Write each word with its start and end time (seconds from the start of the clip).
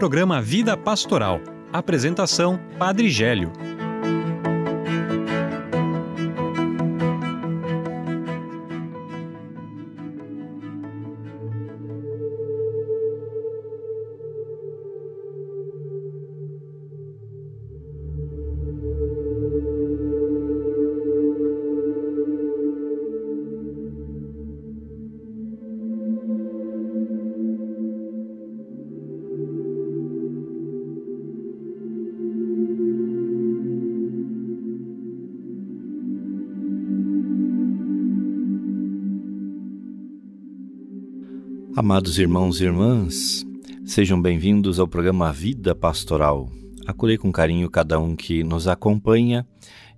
programa 0.00 0.40
Vida 0.40 0.78
Pastoral. 0.78 1.42
Apresentação: 1.70 2.58
Padre 2.78 3.10
Gélio. 3.10 3.52
Amados 41.90 42.20
irmãos 42.20 42.60
e 42.60 42.64
irmãs, 42.66 43.44
sejam 43.84 44.22
bem-vindos 44.22 44.78
ao 44.78 44.86
programa 44.86 45.32
Vida 45.32 45.74
Pastoral. 45.74 46.48
Acolhei 46.86 47.18
com 47.18 47.32
carinho 47.32 47.68
cada 47.68 47.98
um 47.98 48.14
que 48.14 48.44
nos 48.44 48.68
acompanha. 48.68 49.44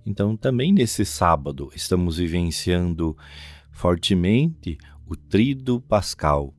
Então, 0.03 0.35
também 0.35 0.73
nesse 0.73 1.05
sábado, 1.05 1.69
estamos 1.75 2.17
vivenciando 2.17 3.15
fortemente 3.71 4.75
o 5.05 5.15
Trido 5.15 5.79
Pascal. 5.81 6.51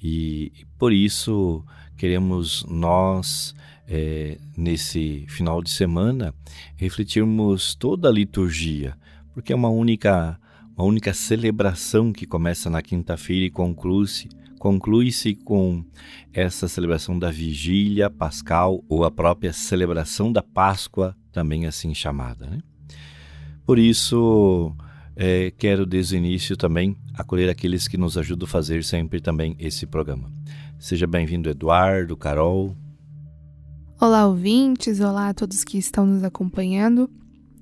E 0.00 0.52
por 0.78 0.92
isso 0.92 1.64
queremos 1.96 2.64
nós, 2.70 3.52
é, 3.88 4.38
nesse 4.56 5.26
final 5.28 5.64
de 5.64 5.70
semana, 5.72 6.32
refletirmos 6.76 7.74
toda 7.74 8.08
a 8.08 8.12
liturgia, 8.12 8.96
porque 9.34 9.52
é 9.52 9.56
uma 9.56 9.68
única, 9.68 10.38
uma 10.76 10.84
única 10.84 11.12
celebração 11.12 12.12
que 12.12 12.24
começa 12.24 12.70
na 12.70 12.80
quinta-feira 12.80 13.46
e 13.46 13.50
conclui-se 13.50 14.28
conclui-se 14.60 15.34
com 15.34 15.82
essa 16.34 16.68
celebração 16.68 17.18
da 17.18 17.30
vigília 17.30 18.10
pascal 18.10 18.84
ou 18.90 19.04
a 19.04 19.10
própria 19.10 19.54
celebração 19.54 20.30
da 20.30 20.42
Páscoa, 20.42 21.16
também 21.32 21.64
assim 21.64 21.94
chamada. 21.94 22.44
Né? 22.44 22.58
Por 23.64 23.78
isso, 23.78 24.76
é, 25.16 25.50
quero 25.56 25.86
desde 25.86 26.14
o 26.14 26.18
início 26.18 26.58
também 26.58 26.94
acolher 27.14 27.48
aqueles 27.48 27.88
que 27.88 27.96
nos 27.96 28.18
ajudam 28.18 28.44
a 28.44 28.50
fazer 28.50 28.84
sempre 28.84 29.18
também 29.18 29.56
esse 29.58 29.86
programa. 29.86 30.30
Seja 30.78 31.06
bem-vindo, 31.06 31.48
Eduardo, 31.48 32.14
Carol. 32.14 32.76
Olá, 33.98 34.26
ouvintes, 34.26 35.00
olá 35.00 35.30
a 35.30 35.34
todos 35.34 35.64
que 35.64 35.78
estão 35.78 36.04
nos 36.04 36.22
acompanhando 36.22 37.08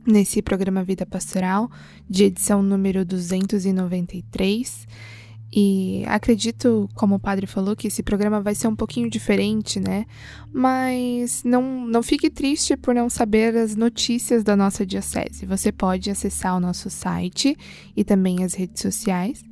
nesse 0.05 0.43
programa 0.43 0.83
Vida 0.83 1.07
Pastoral, 1.07 1.71
de 2.11 2.25
edição 2.25 2.61
número 2.61 3.05
293. 3.05 4.89
E 5.51 6.05
acredito, 6.07 6.89
como 6.95 7.15
o 7.15 7.19
padre 7.19 7.47
falou, 7.47 7.75
que 7.75 7.89
esse 7.89 8.03
programa 8.03 8.41
vai 8.41 8.55
ser 8.55 8.69
um 8.69 8.77
pouquinho 8.77 9.09
diferente, 9.09 9.81
né? 9.81 10.05
Mas 10.53 11.43
não, 11.43 11.87
não 11.87 12.03
fique 12.03 12.29
triste 12.29 12.77
por 12.77 12.95
não 12.95 13.09
saber 13.09 13.57
as 13.57 13.75
notícias 13.75 14.45
da 14.45 14.55
nossa 14.55 14.85
diocese. 14.85 15.47
Você 15.47 15.73
pode 15.73 16.11
acessar 16.11 16.55
o 16.57 16.61
nosso 16.61 16.91
site 16.91 17.57
e 17.97 18.05
também 18.05 18.45
as 18.45 18.53
redes 18.53 18.83
sociais 18.83 19.43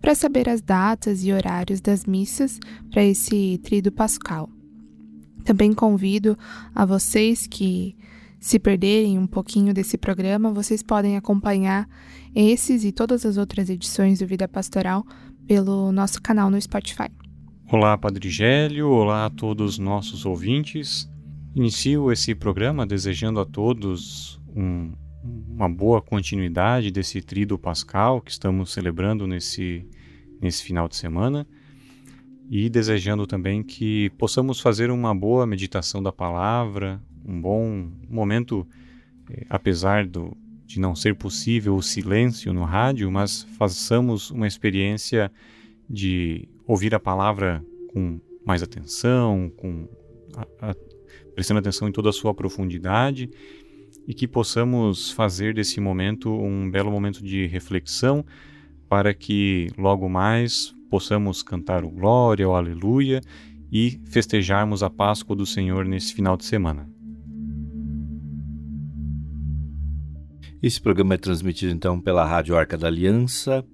para 0.00 0.14
saber 0.14 0.48
as 0.48 0.60
datas 0.60 1.24
e 1.24 1.32
horários 1.32 1.80
das 1.80 2.04
missas 2.04 2.58
para 2.90 3.02
esse 3.02 3.58
trido 3.62 3.90
pascal. 3.90 4.50
Também 5.44 5.72
convido 5.72 6.36
a 6.74 6.84
vocês 6.84 7.46
que 7.46 7.96
se 8.38 8.58
perderem 8.58 9.18
um 9.18 9.26
pouquinho 9.26 9.72
desse 9.72 9.96
programa, 9.96 10.52
vocês 10.52 10.82
podem 10.82 11.16
acompanhar 11.16 11.88
esses 12.34 12.84
e 12.84 12.92
todas 12.92 13.24
as 13.24 13.36
outras 13.36 13.70
edições 13.70 14.18
do 14.18 14.26
Vida 14.26 14.46
Pastoral 14.46 15.04
pelo 15.46 15.92
nosso 15.92 16.20
canal 16.20 16.50
no 16.50 16.60
Spotify. 16.60 17.08
Olá, 17.70 17.96
Padre 17.96 18.28
Gélio, 18.28 18.88
olá 18.88 19.26
a 19.26 19.30
todos 19.30 19.72
os 19.72 19.78
nossos 19.78 20.24
ouvintes. 20.24 21.08
Inicio 21.54 22.12
esse 22.12 22.34
programa 22.34 22.86
desejando 22.86 23.40
a 23.40 23.44
todos 23.44 24.40
um, 24.54 24.92
uma 25.24 25.68
boa 25.68 26.02
continuidade 26.02 26.90
desse 26.90 27.20
trido 27.20 27.58
pascal 27.58 28.20
que 28.20 28.30
estamos 28.30 28.72
celebrando 28.72 29.26
nesse, 29.26 29.86
nesse 30.40 30.62
final 30.62 30.88
de 30.88 30.96
semana 30.96 31.46
e 32.48 32.68
desejando 32.68 33.26
também 33.26 33.62
que 33.62 34.10
possamos 34.10 34.60
fazer 34.60 34.90
uma 34.90 35.14
boa 35.14 35.46
meditação 35.46 36.02
da 36.02 36.12
palavra, 36.12 37.02
um 37.24 37.40
bom 37.40 37.90
momento, 38.08 38.66
eh, 39.30 39.44
apesar 39.50 40.06
do, 40.06 40.36
de 40.66 40.80
não 40.80 40.94
ser 40.94 41.14
possível 41.14 41.76
o 41.76 41.82
silêncio 41.82 42.52
no 42.52 42.64
rádio, 42.64 43.10
mas 43.10 43.44
façamos 43.56 44.30
uma 44.30 44.46
experiência 44.46 45.30
de 45.88 46.48
ouvir 46.66 46.94
a 46.94 47.00
palavra 47.00 47.64
com 47.88 48.20
mais 48.44 48.62
atenção, 48.62 49.50
com 49.56 49.88
a, 50.36 50.70
a, 50.70 50.76
prestando 51.34 51.60
atenção 51.60 51.88
em 51.88 51.92
toda 51.92 52.10
a 52.10 52.12
sua 52.12 52.34
profundidade 52.34 53.30
e 54.06 54.12
que 54.12 54.26
possamos 54.26 55.10
fazer 55.10 55.54
desse 55.54 55.80
momento 55.80 56.32
um 56.32 56.70
belo 56.70 56.90
momento 56.90 57.22
de 57.22 57.46
reflexão 57.46 58.24
para 58.88 59.14
que 59.14 59.70
logo 59.78 60.08
mais 60.08 60.74
possamos 60.90 61.42
cantar 61.42 61.84
o 61.84 61.90
glória, 61.90 62.48
o 62.48 62.54
aleluia 62.54 63.20
e 63.70 64.00
festejarmos 64.06 64.82
a 64.82 64.90
Páscoa 64.90 65.34
do 65.34 65.44
Senhor 65.44 65.84
nesse 65.84 66.14
final 66.14 66.36
de 66.36 66.44
semana. 66.44 66.95
Esse 70.66 70.80
programa 70.80 71.14
é 71.14 71.16
transmitido 71.16 71.72
então 71.72 72.00
pela 72.00 72.24
Rádio 72.24 72.56
Arca 72.56 72.76
da 72.76 72.88
Aliança, 72.88 73.64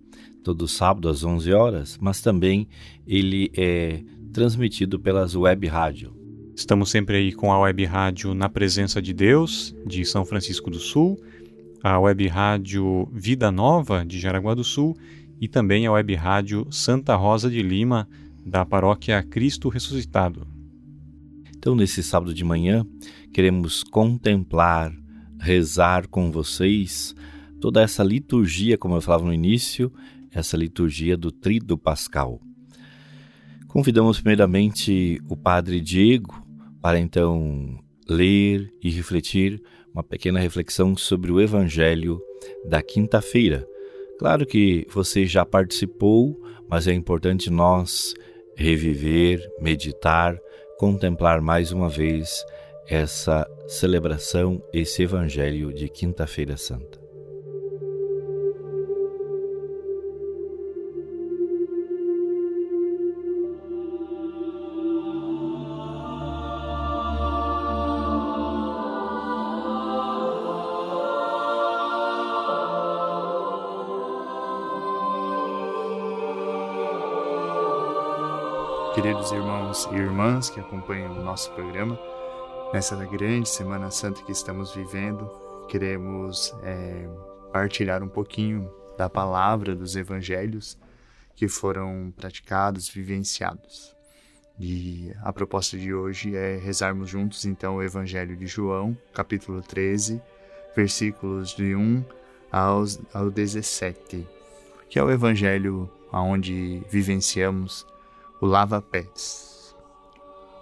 todo 0.44 0.68
sábado 0.68 1.08
às 1.08 1.24
11 1.24 1.50
horas, 1.50 1.98
mas 1.98 2.20
também 2.20 2.68
ele 3.06 3.50
é 3.56 4.02
transmitido 4.30 5.00
pelas 5.00 5.34
web 5.34 5.66
rádio. 5.68 6.14
Estamos 6.54 6.90
sempre 6.90 7.16
aí 7.16 7.32
com 7.32 7.50
a 7.50 7.58
web 7.60 7.82
rádio 7.86 8.34
Na 8.34 8.46
Presença 8.46 9.00
de 9.00 9.14
Deus, 9.14 9.74
de 9.86 10.04
São 10.04 10.26
Francisco 10.26 10.68
do 10.70 10.78
Sul, 10.78 11.18
a 11.82 11.98
web 11.98 12.28
rádio 12.28 13.08
Vida 13.10 13.50
Nova, 13.50 14.04
de 14.04 14.20
Jaraguá 14.20 14.52
do 14.52 14.62
Sul, 14.62 14.94
e 15.40 15.48
também 15.48 15.86
a 15.86 15.92
web 15.92 16.14
rádio 16.14 16.66
Santa 16.70 17.16
Rosa 17.16 17.48
de 17.48 17.62
Lima, 17.62 18.06
da 18.44 18.66
paróquia 18.66 19.22
Cristo 19.22 19.70
Ressuscitado. 19.70 20.46
Então, 21.56 21.74
nesse 21.74 22.02
sábado 22.02 22.34
de 22.34 22.44
manhã, 22.44 22.86
queremos 23.32 23.82
contemplar 23.82 24.92
rezar 25.42 26.06
com 26.06 26.30
vocês 26.30 27.14
toda 27.60 27.82
essa 27.82 28.04
liturgia, 28.04 28.78
como 28.78 28.94
eu 28.94 29.00
falava 29.00 29.24
no 29.24 29.34
início, 29.34 29.92
essa 30.30 30.56
liturgia 30.56 31.16
do 31.16 31.32
Trido 31.32 31.76
Pascal. 31.76 32.40
Convidamos 33.66 34.20
primeiramente 34.20 35.20
o 35.28 35.36
Padre 35.36 35.80
Diego 35.80 36.46
para 36.80 36.98
então 37.00 37.76
ler 38.08 38.72
e 38.80 38.88
refletir 38.88 39.60
uma 39.92 40.04
pequena 40.04 40.38
reflexão 40.38 40.96
sobre 40.96 41.32
o 41.32 41.40
Evangelho 41.40 42.20
da 42.68 42.80
quinta-feira. 42.80 43.66
Claro 44.18 44.46
que 44.46 44.86
você 44.90 45.26
já 45.26 45.44
participou, 45.44 46.40
mas 46.68 46.86
é 46.86 46.92
importante 46.92 47.50
nós 47.50 48.14
reviver, 48.56 49.44
meditar, 49.60 50.38
contemplar 50.78 51.40
mais 51.40 51.72
uma 51.72 51.88
vez 51.88 52.44
essa 52.88 53.46
celebração, 53.72 54.62
esse 54.70 55.02
Evangelho 55.02 55.72
de 55.72 55.88
Quinta-feira 55.88 56.58
Santa. 56.58 57.00
Queridos 78.94 79.32
irmãos 79.32 79.88
e 79.90 79.94
irmãs 79.96 80.50
que 80.50 80.60
acompanham 80.60 81.18
o 81.18 81.24
nosso 81.24 81.50
programa, 81.52 81.98
Nessa 82.72 82.96
grande 83.04 83.50
Semana 83.50 83.90
Santa 83.90 84.22
que 84.22 84.32
estamos 84.32 84.74
vivendo, 84.74 85.30
queremos 85.68 86.54
é, 86.62 87.06
partilhar 87.52 88.02
um 88.02 88.08
pouquinho 88.08 88.66
da 88.96 89.10
palavra 89.10 89.76
dos 89.76 89.94
evangelhos 89.94 90.78
que 91.36 91.48
foram 91.48 92.10
praticados, 92.16 92.88
vivenciados. 92.88 93.94
E 94.58 95.12
a 95.22 95.30
proposta 95.34 95.76
de 95.76 95.92
hoje 95.92 96.34
é 96.34 96.56
rezarmos 96.56 97.10
juntos 97.10 97.44
então 97.44 97.76
o 97.76 97.82
Evangelho 97.82 98.34
de 98.34 98.46
João, 98.46 98.96
capítulo 99.12 99.60
13, 99.60 100.22
versículos 100.74 101.54
de 101.54 101.74
1 101.74 102.02
aos, 102.50 102.98
ao 103.12 103.30
17, 103.30 104.26
que 104.88 104.98
é 104.98 105.04
o 105.04 105.10
Evangelho 105.10 105.90
onde 106.10 106.82
vivenciamos 106.88 107.86
o 108.40 108.46
lava-pés. 108.46 109.76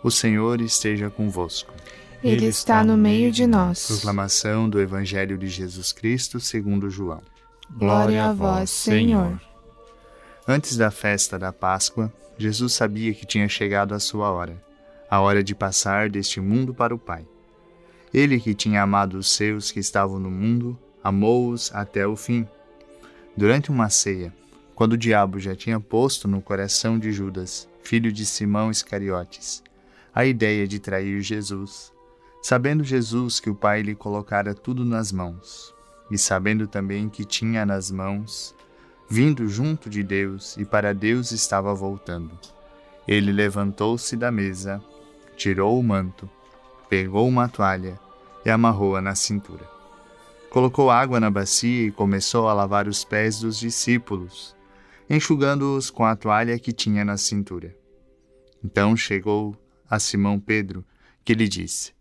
O 0.02 0.10
Senhor 0.10 0.60
esteja 0.62 1.10
convosco. 1.10 1.74
Ele 2.22 2.46
está 2.46 2.84
no 2.84 2.96
meio 2.96 3.32
de 3.32 3.46
nós. 3.46 3.86
Proclamação 3.86 4.68
do 4.68 4.80
Evangelho 4.80 5.38
de 5.38 5.48
Jesus 5.48 5.90
Cristo 5.90 6.38
segundo 6.38 6.90
João. 6.90 7.22
Glória 7.70 8.26
a 8.26 8.32
vós, 8.32 8.68
Senhor. 8.68 9.40
Antes 10.46 10.76
da 10.76 10.90
festa 10.90 11.38
da 11.38 11.52
Páscoa, 11.52 12.12
Jesus 12.36 12.74
sabia 12.74 13.14
que 13.14 13.24
tinha 13.24 13.48
chegado 13.48 13.94
a 13.94 14.00
sua 14.00 14.30
hora, 14.30 14.62
a 15.08 15.20
hora 15.20 15.42
de 15.42 15.54
passar 15.54 16.10
deste 16.10 16.40
mundo 16.40 16.74
para 16.74 16.94
o 16.94 16.98
Pai. 16.98 17.26
Ele 18.12 18.38
que 18.38 18.54
tinha 18.54 18.82
amado 18.82 19.14
os 19.14 19.30
seus 19.30 19.70
que 19.70 19.80
estavam 19.80 20.18
no 20.18 20.30
mundo, 20.30 20.78
amou-os 21.02 21.70
até 21.74 22.06
o 22.06 22.16
fim. 22.16 22.46
Durante 23.36 23.70
uma 23.70 23.88
ceia, 23.88 24.34
quando 24.74 24.94
o 24.94 24.98
diabo 24.98 25.38
já 25.38 25.54
tinha 25.54 25.78
posto 25.78 26.26
no 26.26 26.42
coração 26.42 26.98
de 26.98 27.12
Judas, 27.12 27.68
filho 27.82 28.12
de 28.12 28.26
Simão 28.26 28.70
Iscariotes, 28.70 29.62
a 30.14 30.26
ideia 30.26 30.66
de 30.66 30.78
trair 30.78 31.20
Jesus. 31.22 31.92
Sabendo 32.42 32.82
Jesus 32.82 33.38
que 33.38 33.50
o 33.50 33.54
Pai 33.54 33.82
lhe 33.82 33.94
colocara 33.94 34.54
tudo 34.54 34.84
nas 34.84 35.12
mãos, 35.12 35.74
e 36.10 36.16
sabendo 36.16 36.66
também 36.66 37.08
que 37.08 37.24
tinha 37.24 37.66
nas 37.66 37.90
mãos, 37.90 38.54
vindo 39.08 39.46
junto 39.46 39.90
de 39.90 40.02
Deus 40.02 40.56
e 40.56 40.64
para 40.64 40.94
Deus 40.94 41.32
estava 41.32 41.74
voltando, 41.74 42.30
ele 43.06 43.30
levantou-se 43.30 44.16
da 44.16 44.30
mesa, 44.30 44.82
tirou 45.36 45.78
o 45.78 45.82
manto, 45.82 46.28
pegou 46.88 47.28
uma 47.28 47.48
toalha 47.48 48.00
e 48.44 48.50
amarrou-a 48.50 49.02
na 49.02 49.14
cintura. 49.14 49.68
Colocou 50.48 50.90
água 50.90 51.20
na 51.20 51.30
bacia 51.30 51.86
e 51.86 51.92
começou 51.92 52.48
a 52.48 52.54
lavar 52.54 52.88
os 52.88 53.04
pés 53.04 53.40
dos 53.40 53.58
discípulos, 53.58 54.56
enxugando-os 55.08 55.90
com 55.90 56.04
a 56.04 56.16
toalha 56.16 56.58
que 56.58 56.72
tinha 56.72 57.04
na 57.04 57.16
cintura. 57.16 57.76
Então 58.64 58.96
chegou 58.96 59.54
a 59.88 59.98
Simão 59.98 60.40
Pedro, 60.40 60.84
que 61.24 61.34
lhe 61.34 61.46
disse: 61.46 61.92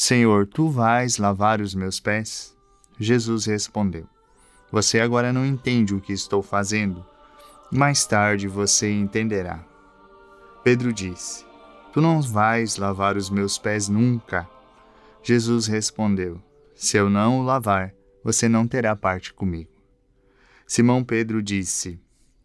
Senhor, 0.00 0.46
tu 0.46 0.68
vais 0.68 1.18
lavar 1.18 1.60
os 1.60 1.74
meus 1.74 1.98
pés? 1.98 2.56
Jesus 3.00 3.46
respondeu: 3.46 4.06
Você 4.70 5.00
agora 5.00 5.32
não 5.32 5.44
entende 5.44 5.92
o 5.92 6.00
que 6.00 6.12
estou 6.12 6.40
fazendo. 6.40 7.04
Mais 7.68 8.06
tarde 8.06 8.46
você 8.46 8.88
entenderá. 8.92 9.58
Pedro 10.62 10.92
disse: 10.92 11.44
Tu 11.92 12.00
não 12.00 12.22
vais 12.22 12.76
lavar 12.76 13.16
os 13.16 13.28
meus 13.28 13.58
pés 13.58 13.88
nunca. 13.88 14.48
Jesus 15.20 15.66
respondeu: 15.66 16.40
Se 16.76 16.96
eu 16.96 17.10
não 17.10 17.40
o 17.40 17.42
lavar, 17.42 17.92
você 18.22 18.48
não 18.48 18.68
terá 18.68 18.94
parte 18.94 19.34
comigo. 19.34 19.72
Simão 20.64 21.02
Pedro 21.02 21.42
disse: 21.42 22.00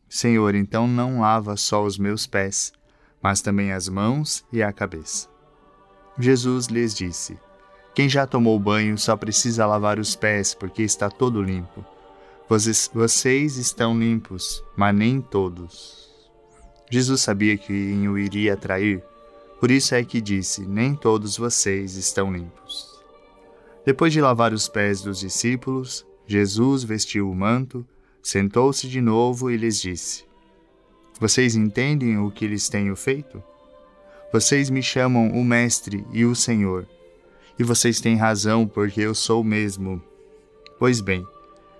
Senhor, 0.10 0.56
então 0.56 0.88
não 0.88 1.22
lava 1.22 1.56
só 1.56 1.84
os 1.84 2.00
meus 2.00 2.26
pés, 2.26 2.74
mas 3.22 3.42
também 3.42 3.72
as 3.72 3.88
mãos 3.88 4.44
e 4.52 4.64
a 4.64 4.74
cabeça. 4.74 5.33
Jesus 6.20 6.68
lhes 6.68 6.94
disse: 6.94 7.38
Quem 7.94 8.08
já 8.08 8.28
tomou 8.28 8.60
banho 8.60 8.98
só 8.98 9.16
precisa 9.18 9.66
lavar 9.66 10.00
os 10.00 10.16
pés, 10.16 10.54
porque 10.54 10.84
está 10.84 11.10
todo 11.10 11.42
limpo. 11.42 11.84
Vocês, 12.48 13.58
estão 13.58 13.98
limpos, 13.98 14.64
mas 14.76 14.96
nem 14.96 15.20
todos. 15.20 16.10
Jesus 16.92 17.22
sabia 17.22 17.58
que 17.58 17.74
o 18.08 18.18
iria 18.18 18.56
trair, 18.56 19.04
por 19.60 19.72
isso 19.72 19.96
é 19.96 20.04
que 20.04 20.22
disse: 20.22 20.62
Nem 20.66 20.96
todos 20.96 21.38
vocês 21.38 21.96
estão 21.96 22.32
limpos. 22.32 23.02
Depois 23.86 24.14
de 24.14 24.22
lavar 24.22 24.54
os 24.54 24.68
pés 24.68 25.02
dos 25.02 25.20
discípulos, 25.20 26.06
Jesus 26.26 26.84
vestiu 26.84 27.30
o 27.30 27.36
manto, 27.36 27.86
sentou-se 28.22 28.88
de 28.88 29.02
novo 29.02 29.50
e 29.50 29.58
lhes 29.58 29.82
disse: 29.82 30.24
vocês 31.20 31.56
entendem 31.56 32.18
o 32.18 32.32
que 32.32 32.48
lhes 32.48 32.68
tenho 32.68 32.96
feito? 32.96 33.42
Vocês 34.34 34.70
me 34.72 34.82
chamam 34.82 35.28
o 35.28 35.44
Mestre 35.46 36.04
e 36.12 36.26
o 36.26 36.34
Senhor, 36.34 36.88
e 37.60 37.64
vocês 37.64 38.02
têm 38.02 38.18
razão, 38.18 38.68
porque 38.68 39.00
eu 39.00 39.14
sou 39.14 39.44
mesmo. 39.44 40.02
Pois 40.80 41.00
bem, 41.00 41.24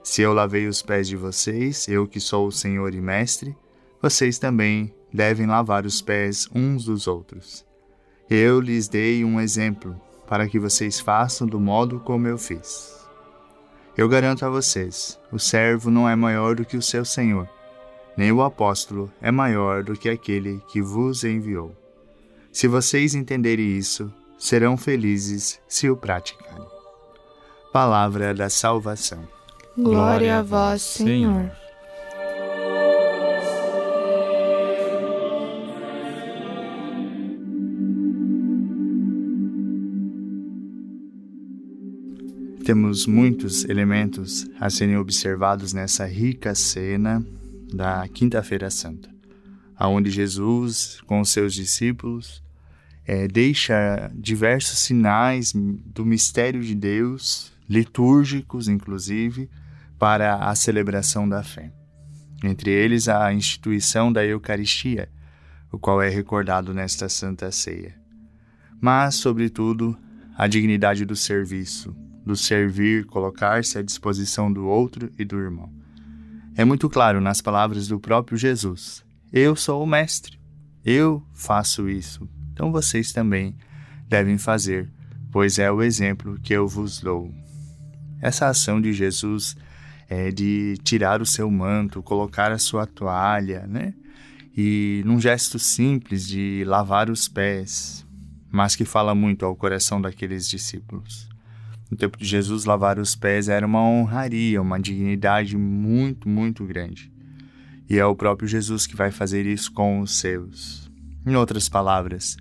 se 0.04 0.22
eu 0.22 0.34
lavei 0.34 0.68
os 0.68 0.84
pés 0.84 1.08
de 1.08 1.18
vocês, 1.18 1.88
eu 1.88 2.08
que 2.08 2.20
sou 2.20 2.46
o 2.46 2.52
Senhor 2.52 2.94
e 2.94 3.02
Mestre, 3.02 3.58
vocês 4.00 4.38
também 4.38 4.94
devem 5.12 5.48
lavar 5.48 5.84
os 5.84 6.00
pés 6.00 6.48
uns 6.54 6.86
dos 6.86 7.08
outros. 7.08 7.66
Eu 8.30 8.62
lhes 8.62 8.88
dei 8.88 9.26
um 9.26 9.42
exemplo, 9.42 10.00
para 10.28 10.48
que 10.48 10.60
vocês 10.60 11.00
façam 11.00 11.48
do 11.48 11.60
modo 11.60 12.00
como 12.02 12.28
eu 12.28 12.38
fiz. 12.38 12.96
Eu 13.98 14.08
garanto 14.08 14.46
a 14.46 14.50
vocês: 14.50 15.20
o 15.32 15.40
servo 15.40 15.90
não 15.90 16.08
é 16.08 16.16
maior 16.16 16.56
do 16.56 16.64
que 16.64 16.78
o 16.78 16.84
seu 16.84 17.04
senhor 17.04 17.50
nem 18.16 18.32
o 18.32 18.44
apóstolo 18.44 19.12
é 19.20 19.32
maior 19.32 19.84
do 19.84 19.94
que 19.94 20.08
aquele 20.08 20.62
que 20.68 20.80
vos 20.82 21.24
enviou. 21.24 21.76
Se 22.54 22.68
vocês 22.68 23.16
entenderem 23.16 23.76
isso, 23.76 24.14
serão 24.38 24.78
felizes 24.78 25.60
se 25.68 25.90
o 25.90 25.98
praticarem. 25.98 26.64
Palavra 27.74 28.32
da 28.32 28.48
salvação. 28.48 29.28
Glória 29.76 30.38
a 30.38 30.44
vós, 30.44 30.84
Senhor. 30.84 31.52
Temos 42.64 43.08
muitos 43.08 43.66
elementos 43.66 44.48
a 44.60 44.70
serem 44.70 44.98
observados 44.98 45.74
nessa 45.74 46.06
rica 46.06 46.54
cena 46.54 47.26
da 47.74 48.08
Quinta-feira 48.08 48.70
Santa, 48.70 49.10
aonde 49.76 50.12
Jesus, 50.12 51.02
com 51.08 51.20
os 51.20 51.32
seus 51.32 51.56
discípulos, 51.56 52.43
é, 53.06 53.28
deixa 53.28 54.12
diversos 54.16 54.80
sinais 54.80 55.54
do 55.54 56.06
mistério 56.06 56.62
de 56.62 56.74
Deus, 56.74 57.52
litúrgicos 57.70 58.68
inclusive, 58.68 59.50
para 60.00 60.36
a 60.36 60.56
celebração 60.56 61.28
da 61.28 61.44
fé. 61.44 61.72
Entre 62.44 62.72
eles, 62.72 63.08
a 63.08 63.34
instituição 63.34 64.12
da 64.12 64.26
Eucaristia, 64.26 65.10
o 65.72 65.80
qual 65.80 66.02
é 66.02 66.10
recordado 66.10 66.74
nesta 66.74 67.08
Santa 67.08 67.52
Ceia. 67.52 67.96
Mas, 68.82 69.16
sobretudo, 69.16 69.98
a 70.38 70.46
dignidade 70.48 71.06
do 71.06 71.16
serviço, 71.16 71.96
do 72.26 72.36
servir, 72.36 73.06
colocar-se 73.06 73.78
à 73.78 73.82
disposição 73.82 74.52
do 74.52 74.66
outro 74.66 75.10
e 75.18 75.24
do 75.24 75.40
irmão. 75.40 75.72
É 76.56 76.64
muito 76.64 76.90
claro 76.90 77.20
nas 77.20 77.42
palavras 77.42 77.88
do 77.88 78.00
próprio 78.00 78.38
Jesus: 78.38 79.04
Eu 79.32 79.56
sou 79.56 79.82
o 79.82 79.88
Mestre, 79.88 80.40
eu 80.86 81.24
faço 81.34 81.90
isso, 81.90 82.28
então 82.54 82.72
vocês 82.72 83.12
também 83.12 83.56
devem 84.08 84.38
fazer, 84.38 84.90
pois 85.32 85.60
é 85.60 85.72
o 85.72 85.82
exemplo 85.82 86.40
que 86.40 86.54
eu 86.54 86.68
vos 86.68 87.02
dou. 87.02 87.34
Essa 88.22 88.48
ação 88.48 88.80
de 88.80 88.94
Jesus 88.94 89.58
é 90.08 90.32
de 90.32 90.76
tirar 90.84 91.22
o 91.22 91.26
seu 91.26 91.50
manto, 91.50 92.04
colocar 92.04 92.52
a 92.52 92.58
sua 92.58 92.86
toalha, 92.86 93.66
né? 93.68 93.94
E 94.56 95.02
num 95.06 95.20
gesto 95.20 95.58
simples 95.58 96.28
de 96.28 96.64
lavar 96.66 97.10
os 97.10 97.28
pés, 97.28 98.06
mas 98.52 98.76
que 98.76 98.86
fala 98.86 99.16
muito 99.16 99.46
ao 99.46 99.56
coração 99.56 100.00
daqueles 100.00 100.48
discípulos. 100.48 101.28
No 101.90 101.98
tempo 101.98 102.18
de 102.18 102.26
Jesus, 102.26 102.66
lavar 102.66 103.00
os 103.00 103.16
pés 103.16 103.50
era 103.50 103.66
uma 103.66 103.82
honraria, 103.82 104.62
uma 104.62 104.80
dignidade 104.80 105.58
muito, 105.58 106.30
muito 106.30 106.64
grande. 106.66 107.12
E 107.90 107.98
é 107.98 108.06
o 108.06 108.16
próprio 108.16 108.48
Jesus 108.48 108.88
que 108.88 108.96
vai 108.96 109.12
fazer 109.12 109.46
isso 109.46 109.72
com 109.72 110.00
os 110.00 110.18
seus. 110.20 110.90
Em 111.26 111.36
outras 111.36 111.68
palavras, 111.68 112.38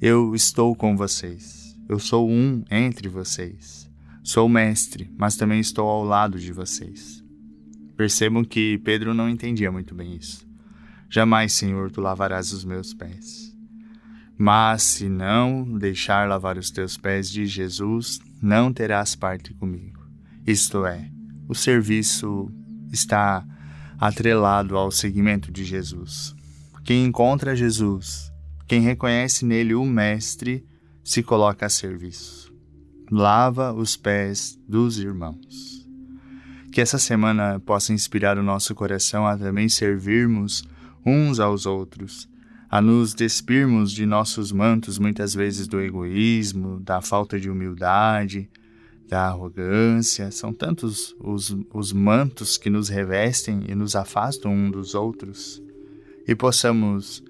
eu 0.00 0.34
estou 0.34 0.76
com 0.76 0.96
vocês. 0.96 1.74
Eu 1.88 1.98
sou 1.98 2.28
um 2.28 2.62
entre 2.70 3.08
vocês. 3.08 3.90
Sou 4.22 4.48
mestre, 4.48 5.10
mas 5.16 5.36
também 5.36 5.60
estou 5.60 5.88
ao 5.88 6.04
lado 6.04 6.38
de 6.38 6.52
vocês. 6.52 7.24
Percebam 7.96 8.44
que 8.44 8.76
Pedro 8.78 9.14
não 9.14 9.28
entendia 9.28 9.72
muito 9.72 9.94
bem 9.94 10.14
isso. 10.16 10.46
Jamais, 11.08 11.52
Senhor, 11.52 11.90
tu 11.90 12.00
lavarás 12.00 12.52
os 12.52 12.64
meus 12.64 12.92
pés. 12.92 13.54
Mas 14.36 14.82
se 14.82 15.08
não 15.08 15.64
deixar 15.78 16.28
lavar 16.28 16.58
os 16.58 16.70
teus 16.70 16.98
pés 16.98 17.30
de 17.30 17.46
Jesus, 17.46 18.18
não 18.42 18.72
terás 18.72 19.14
parte 19.14 19.54
comigo. 19.54 20.04
Isto 20.46 20.84
é, 20.84 21.10
o 21.48 21.54
serviço 21.54 22.52
está 22.92 23.46
atrelado 23.98 24.76
ao 24.76 24.90
seguimento 24.90 25.50
de 25.50 25.64
Jesus. 25.64 26.34
Quem 26.84 27.06
encontra 27.06 27.56
Jesus, 27.56 28.30
quem 28.66 28.80
reconhece 28.80 29.44
nele 29.44 29.74
o 29.74 29.84
Mestre, 29.84 30.64
se 31.04 31.22
coloca 31.22 31.66
a 31.66 31.68
serviço. 31.68 32.52
Lava 33.10 33.72
os 33.72 33.96
pés 33.96 34.58
dos 34.68 34.98
irmãos. 34.98 35.86
Que 36.72 36.80
essa 36.80 36.98
semana 36.98 37.60
possa 37.60 37.92
inspirar 37.92 38.38
o 38.38 38.42
nosso 38.42 38.74
coração 38.74 39.26
a 39.26 39.36
também 39.36 39.68
servirmos 39.68 40.64
uns 41.04 41.38
aos 41.38 41.64
outros 41.64 42.28
a 42.68 42.80
nos 42.80 43.14
despirmos 43.14 43.92
de 43.92 44.04
nossos 44.04 44.50
mantos, 44.50 44.98
muitas 44.98 45.34
vezes 45.34 45.66
do 45.68 45.80
egoísmo, 45.80 46.80
da 46.80 47.00
falta 47.00 47.38
de 47.38 47.48
humildade, 47.48 48.50
da 49.08 49.28
arrogância. 49.28 50.30
São 50.30 50.52
tantos 50.52 51.14
os, 51.20 51.56
os 51.72 51.92
mantos 51.92 52.58
que 52.58 52.68
nos 52.68 52.88
revestem 52.88 53.64
e 53.68 53.74
nos 53.74 53.94
afastam 53.94 54.52
um 54.52 54.70
dos 54.70 54.94
outros. 54.94 55.62
E 56.26 56.34
possamos 56.34 57.22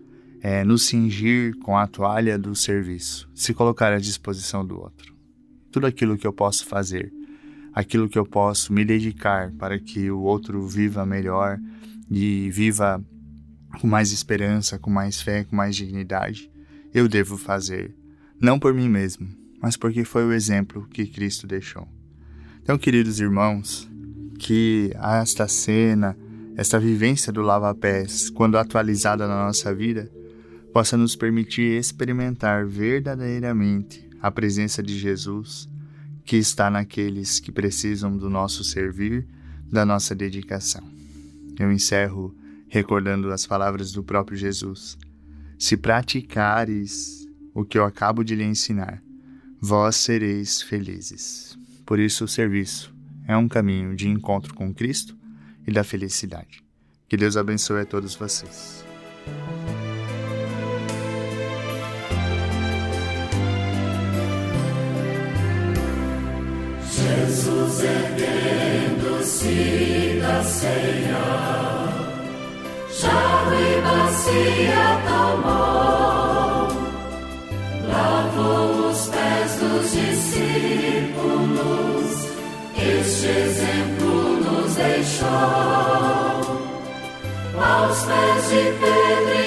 é, 0.48 0.62
nos 0.62 0.86
cingir 0.86 1.56
com 1.58 1.76
a 1.76 1.88
toalha 1.88 2.38
do 2.38 2.54
serviço, 2.54 3.28
se 3.34 3.52
colocar 3.52 3.92
à 3.92 3.98
disposição 3.98 4.64
do 4.64 4.80
outro. 4.80 5.12
Tudo 5.72 5.88
aquilo 5.88 6.16
que 6.16 6.24
eu 6.24 6.32
posso 6.32 6.64
fazer, 6.66 7.12
aquilo 7.74 8.08
que 8.08 8.16
eu 8.16 8.24
posso 8.24 8.72
me 8.72 8.84
dedicar 8.84 9.50
para 9.58 9.76
que 9.76 10.08
o 10.08 10.20
outro 10.20 10.64
viva 10.64 11.04
melhor 11.04 11.58
e 12.08 12.48
viva 12.52 13.04
com 13.80 13.88
mais 13.88 14.12
esperança, 14.12 14.78
com 14.78 14.88
mais 14.88 15.20
fé, 15.20 15.42
com 15.42 15.56
mais 15.56 15.74
dignidade, 15.74 16.48
eu 16.94 17.08
devo 17.08 17.36
fazer, 17.36 17.92
não 18.40 18.56
por 18.56 18.72
mim 18.72 18.88
mesmo, 18.88 19.26
mas 19.60 19.76
porque 19.76 20.04
foi 20.04 20.24
o 20.24 20.32
exemplo 20.32 20.86
que 20.92 21.08
Cristo 21.08 21.44
deixou. 21.44 21.88
Então, 22.62 22.78
queridos 22.78 23.18
irmãos, 23.18 23.90
que 24.38 24.92
esta 24.94 25.48
cena, 25.48 26.16
esta 26.56 26.78
vivência 26.78 27.32
do 27.32 27.42
lava-pés, 27.42 28.30
quando 28.30 28.56
atualizada 28.56 29.26
na 29.26 29.44
nossa 29.44 29.74
vida, 29.74 30.08
possa 30.76 30.94
nos 30.94 31.16
permitir 31.16 31.78
experimentar 31.78 32.66
verdadeiramente 32.66 34.06
a 34.20 34.30
presença 34.30 34.82
de 34.82 34.98
Jesus 34.98 35.66
que 36.22 36.36
está 36.36 36.68
naqueles 36.68 37.40
que 37.40 37.50
precisam 37.50 38.14
do 38.14 38.28
nosso 38.28 38.62
servir, 38.62 39.26
da 39.72 39.86
nossa 39.86 40.14
dedicação. 40.14 40.86
Eu 41.58 41.72
encerro 41.72 42.36
recordando 42.68 43.32
as 43.32 43.46
palavras 43.46 43.90
do 43.90 44.02
próprio 44.02 44.36
Jesus. 44.36 44.98
Se 45.58 45.78
praticares 45.78 47.26
o 47.54 47.64
que 47.64 47.78
eu 47.78 47.84
acabo 47.86 48.22
de 48.22 48.34
lhe 48.34 48.44
ensinar, 48.44 49.02
vós 49.58 49.96
sereis 49.96 50.60
felizes. 50.60 51.58
Por 51.86 51.98
isso, 51.98 52.24
o 52.24 52.28
serviço 52.28 52.94
é 53.26 53.34
um 53.34 53.48
caminho 53.48 53.96
de 53.96 54.10
encontro 54.10 54.52
com 54.52 54.74
Cristo 54.74 55.16
e 55.66 55.72
da 55.72 55.82
felicidade. 55.82 56.62
Que 57.08 57.16
Deus 57.16 57.34
abençoe 57.34 57.80
a 57.80 57.86
todos 57.86 58.14
vocês. 58.14 58.84
Jesus 67.06 67.84
erguendo-se 67.84 69.58
da 70.20 70.42
ceia, 70.42 71.24
jarro 73.00 73.54
e 73.54 73.80
bacia 73.80 74.86
tomou, 75.06 76.66
lavou 77.88 78.90
os 78.90 79.00
pés 79.06 79.50
dos 79.60 79.86
discípulos, 79.92 81.26
este 82.76 83.26
exemplo 83.26 84.14
nos 84.40 84.74
deixou. 84.74 85.36
Aos 87.58 87.98
pés 88.02 88.42
de 88.50 88.62
Pedro 88.80 89.45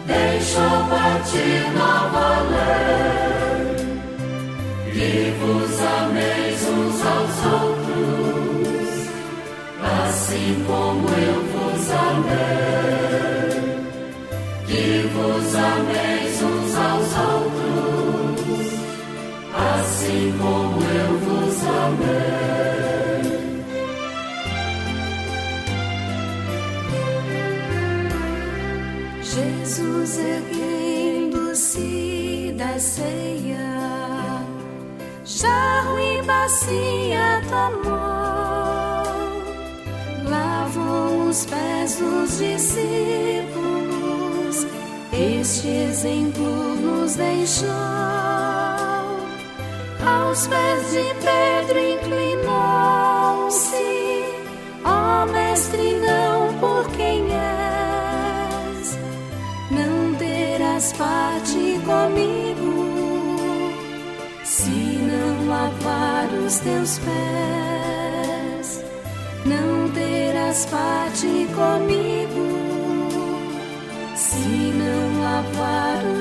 deixou 0.06 0.76
partir 0.90 1.60
nova 1.76 2.28
lei, 2.50 3.76
que 4.92 5.14
vos 5.38 5.74
ameis 6.00 6.60
uns 6.70 6.98
aos 7.06 7.36
outros. 7.52 8.90
Assim 10.04 10.50
como 10.66 11.08
eu 11.08 11.38
vos 11.52 11.84
amei, 11.92 13.11
vos 15.14 15.54
ameis 15.54 16.42
uns 16.42 16.74
aos 16.76 17.10
outros, 17.34 18.68
assim 19.54 20.34
como 20.38 20.82
eu 20.82 21.10
vos 21.18 21.56
amei. 21.66 22.52
Jesus 29.22 30.18
erguendo-se 30.18 31.90
da 32.58 32.78
ceia, 32.78 33.72
jarro 35.24 35.98
e 35.98 36.22
bacia 36.22 37.42
tomou, 37.48 37.92
lavou 40.28 41.28
os 41.28 41.46
pés 41.46 41.96
dos 41.96 42.38
discípulos, 42.38 43.81
este 45.12 45.68
exemplo 45.68 46.74
nos 46.76 47.14
deixou. 47.16 47.68
Aos 50.04 50.46
pés 50.46 50.90
de 50.90 51.14
Pedro 51.20 51.78
inclinou-se, 51.78 52.64
ó 54.84 55.26
Mestre, 55.26 55.94
não 56.00 56.54
por 56.58 56.88
quem 56.96 57.26
és, 57.30 58.98
não 59.70 60.14
terás 60.14 60.92
parte 60.94 61.78
comigo, 61.84 63.72
se 64.44 64.70
não 64.70 65.46
lavar 65.46 66.28
os 66.44 66.58
teus 66.58 66.98
pés, 66.98 68.82
não 69.44 69.88
terás 69.90 70.66
parte 70.66 71.46
comigo, 71.54 72.61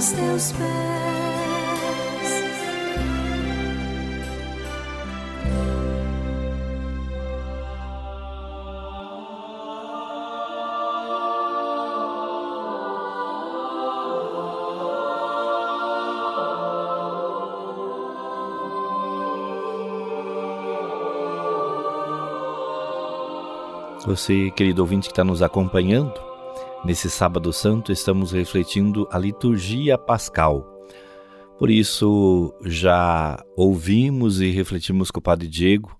aos 0.01 0.11
teus 0.13 0.53
Você, 24.03 24.51
querido 24.51 24.81
ouvinte 24.81 25.07
que 25.07 25.13
está 25.13 25.23
nos 25.23 25.41
acompanhando, 25.41 26.30
nesse 26.83 27.09
Sábado 27.09 27.53
Santo 27.53 27.91
estamos 27.91 28.31
refletindo 28.31 29.07
a 29.11 29.17
liturgia 29.17 29.97
pascal. 29.97 30.67
Por 31.57 31.69
isso, 31.69 32.53
já 32.65 33.43
ouvimos 33.55 34.41
e 34.41 34.49
refletimos 34.49 35.11
com 35.11 35.19
o 35.19 35.23
Padre 35.23 35.47
Diego 35.47 35.95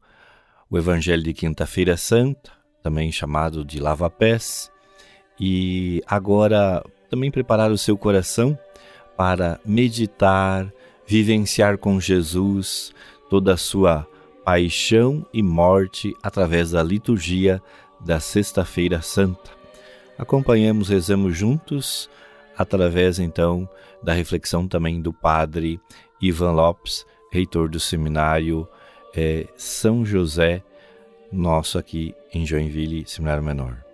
o 0.69 0.77
Evangelho 0.77 1.21
de 1.21 1.33
Quinta-feira 1.33 1.97
Santa, 1.97 2.51
também 2.81 3.11
chamado 3.11 3.65
de 3.65 3.77
Lava-Pés, 3.77 4.71
e 5.37 6.01
agora 6.07 6.81
também 7.09 7.29
preparar 7.29 7.71
o 7.71 7.77
seu 7.77 7.97
coração 7.97 8.57
para 9.17 9.59
meditar, 9.65 10.71
vivenciar 11.05 11.77
com 11.77 11.99
Jesus 11.99 12.93
toda 13.29 13.53
a 13.53 13.57
sua 13.57 14.07
paixão 14.45 15.25
e 15.33 15.43
morte 15.43 16.15
através 16.23 16.71
da 16.71 16.81
liturgia 16.81 17.61
da 17.99 18.19
Sexta-feira 18.19 19.01
Santa. 19.01 19.60
Acompanhamos, 20.17 20.89
rezamos 20.89 21.37
juntos, 21.37 22.09
através 22.57 23.19
então 23.19 23.67
da 24.03 24.13
reflexão 24.13 24.67
também 24.67 25.01
do 25.01 25.13
Padre 25.13 25.79
Ivan 26.21 26.51
Lopes, 26.51 27.05
reitor 27.31 27.69
do 27.69 27.79
seminário 27.79 28.67
é, 29.15 29.47
São 29.55 30.05
José, 30.05 30.63
nosso 31.31 31.77
aqui 31.77 32.13
em 32.33 32.45
Joinville, 32.45 33.07
Seminário 33.07 33.43
Menor. 33.43 33.90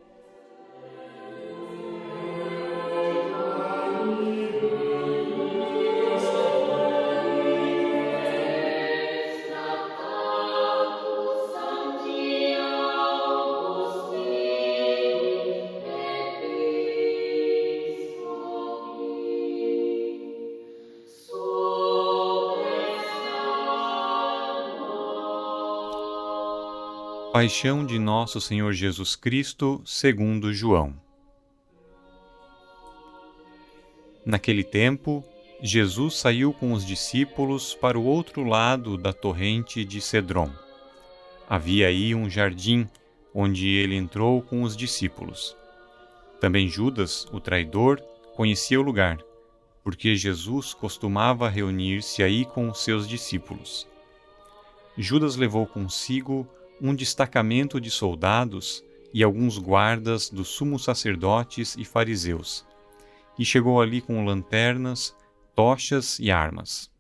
Paixão 27.38 27.86
de 27.86 28.00
Nosso 28.00 28.42
Senhor 28.42 28.74
Jesus 28.74 29.16
Cristo, 29.16 29.80
segundo 29.86 30.52
João. 30.52 30.96
Naquele 34.26 34.64
tempo, 34.64 35.24
Jesus 35.62 36.16
saiu 36.16 36.52
com 36.52 36.74
os 36.74 36.84
discípulos 36.84 37.76
para 37.76 37.96
o 37.96 38.04
outro 38.04 38.44
lado 38.44 38.98
da 38.98 39.14
torrente 39.14 39.86
de 39.86 40.02
Cedron. 40.02 40.50
Havia 41.48 41.90
aí 41.90 42.16
um 42.16 42.28
jardim 42.28 42.90
onde 43.32 43.68
ele 43.68 43.94
entrou 43.94 44.42
com 44.42 44.64
os 44.64 44.76
discípulos. 44.76 45.56
Também 46.42 46.68
Judas, 46.68 47.28
o 47.32 47.40
traidor, 47.40 48.02
conhecia 48.36 48.80
o 48.80 48.84
lugar, 48.84 49.20
porque 49.84 50.16
Jesus 50.16 50.74
costumava 50.74 51.48
reunir-se 51.48 52.24
aí 52.24 52.46
com 52.46 52.68
os 52.68 52.84
seus 52.84 53.08
discípulos. 53.08 53.88
Judas 54.98 55.36
levou 55.36 55.68
consigo 55.68 56.50
um 56.82 56.94
destacamento 56.94 57.80
de 57.80 57.90
soldados 57.90 58.84
e 59.14 59.24
alguns 59.24 59.58
guardas 59.58 60.30
dos 60.30 60.50
sumos 60.50 60.84
sacerdotes 60.84 61.76
e 61.78 61.84
fariseus, 61.84 62.66
e 63.38 63.46
chegou 63.46 63.82
ali 63.82 64.02
com 64.02 64.26
lanternas, 64.26 65.16
tochas 65.56 66.20
e 66.20 66.30
armas. 66.30 66.92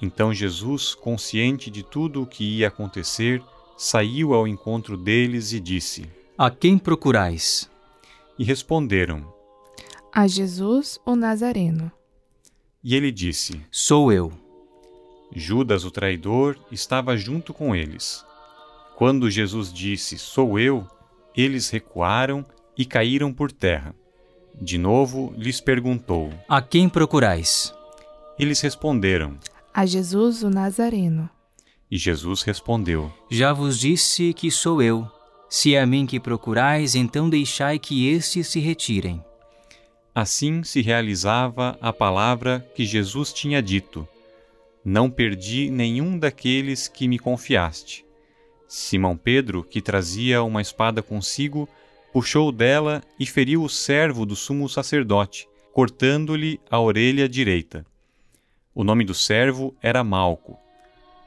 Então 0.00 0.32
Jesus, 0.34 0.94
consciente 0.94 1.70
de 1.70 1.82
tudo 1.82 2.22
o 2.22 2.26
que 2.26 2.58
ia 2.58 2.68
acontecer, 2.68 3.42
saiu 3.76 4.34
ao 4.34 4.48
encontro 4.48 4.96
deles 4.96 5.52
e 5.52 5.60
disse: 5.60 6.10
A 6.36 6.50
quem 6.50 6.76
procurais? 6.76 7.70
E 8.38 8.44
responderam: 8.44 9.32
A 10.12 10.26
Jesus, 10.26 10.98
o 11.06 11.14
Nazareno. 11.14 11.90
E 12.82 12.94
ele 12.94 13.10
disse: 13.12 13.60
Sou 13.70 14.12
eu. 14.12 14.32
Judas, 15.32 15.84
o 15.84 15.90
traidor, 15.90 16.58
estava 16.70 17.16
junto 17.16 17.54
com 17.54 17.74
eles. 17.74 18.25
Quando 18.96 19.30
Jesus 19.30 19.70
disse: 19.70 20.16
Sou 20.16 20.58
eu, 20.58 20.86
eles 21.36 21.68
recuaram 21.68 22.42
e 22.78 22.86
caíram 22.86 23.30
por 23.30 23.52
terra. 23.52 23.94
De 24.58 24.78
novo 24.78 25.34
lhes 25.36 25.60
perguntou: 25.60 26.32
A 26.48 26.62
quem 26.62 26.88
procurais? 26.88 27.74
Eles 28.38 28.58
responderam: 28.62 29.36
A 29.74 29.84
Jesus, 29.84 30.42
o 30.42 30.48
Nazareno. 30.48 31.28
E 31.90 31.98
Jesus 31.98 32.40
respondeu: 32.40 33.12
Já 33.30 33.52
vos 33.52 33.78
disse 33.78 34.32
que 34.32 34.50
sou 34.50 34.80
eu. 34.80 35.06
Se 35.50 35.74
é 35.74 35.82
a 35.82 35.86
mim 35.86 36.06
que 36.06 36.18
procurais, 36.18 36.94
então 36.94 37.28
deixai 37.28 37.78
que 37.78 38.08
estes 38.08 38.46
se 38.46 38.60
retirem. 38.60 39.22
Assim 40.14 40.64
se 40.64 40.80
realizava 40.80 41.76
a 41.82 41.92
palavra 41.92 42.66
que 42.74 42.86
Jesus 42.86 43.30
tinha 43.30 43.60
dito: 43.60 44.08
Não 44.82 45.10
perdi 45.10 45.68
nenhum 45.68 46.18
daqueles 46.18 46.88
que 46.88 47.06
me 47.06 47.18
confiaste. 47.18 48.05
Simão 48.68 49.16
Pedro, 49.16 49.62
que 49.62 49.80
trazia 49.80 50.42
uma 50.42 50.60
espada 50.60 51.02
consigo, 51.02 51.68
puxou 52.12 52.50
dela 52.50 53.02
e 53.18 53.26
feriu 53.26 53.62
o 53.62 53.68
servo 53.68 54.26
do 54.26 54.34
sumo 54.34 54.68
sacerdote, 54.68 55.48
cortando-lhe 55.72 56.60
a 56.70 56.80
orelha 56.80 57.28
direita. 57.28 57.86
O 58.74 58.82
nome 58.82 59.04
do 59.04 59.14
servo 59.14 59.74
era 59.80 60.02
Malco. 60.02 60.58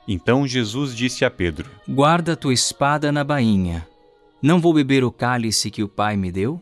Então 0.07 0.45
Jesus 0.45 0.95
disse 0.95 1.23
a 1.23 1.31
Pedro: 1.31 1.69
Guarda 1.87 2.35
tua 2.35 2.53
espada 2.53 3.11
na 3.11 3.23
bainha. 3.23 3.87
Não 4.41 4.59
vou 4.59 4.73
beber 4.73 5.03
o 5.03 5.11
cálice 5.11 5.69
que 5.69 5.83
o 5.83 5.87
Pai 5.87 6.17
me 6.17 6.31
deu? 6.31 6.61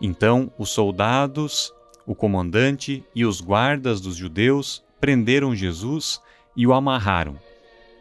Então 0.00 0.52
os 0.58 0.70
soldados, 0.70 1.72
o 2.06 2.14
comandante 2.14 3.02
e 3.14 3.24
os 3.24 3.40
guardas 3.40 4.00
dos 4.00 4.16
judeus 4.16 4.82
prenderam 5.00 5.54
Jesus 5.54 6.20
e 6.56 6.66
o 6.66 6.72
amarraram 6.72 7.38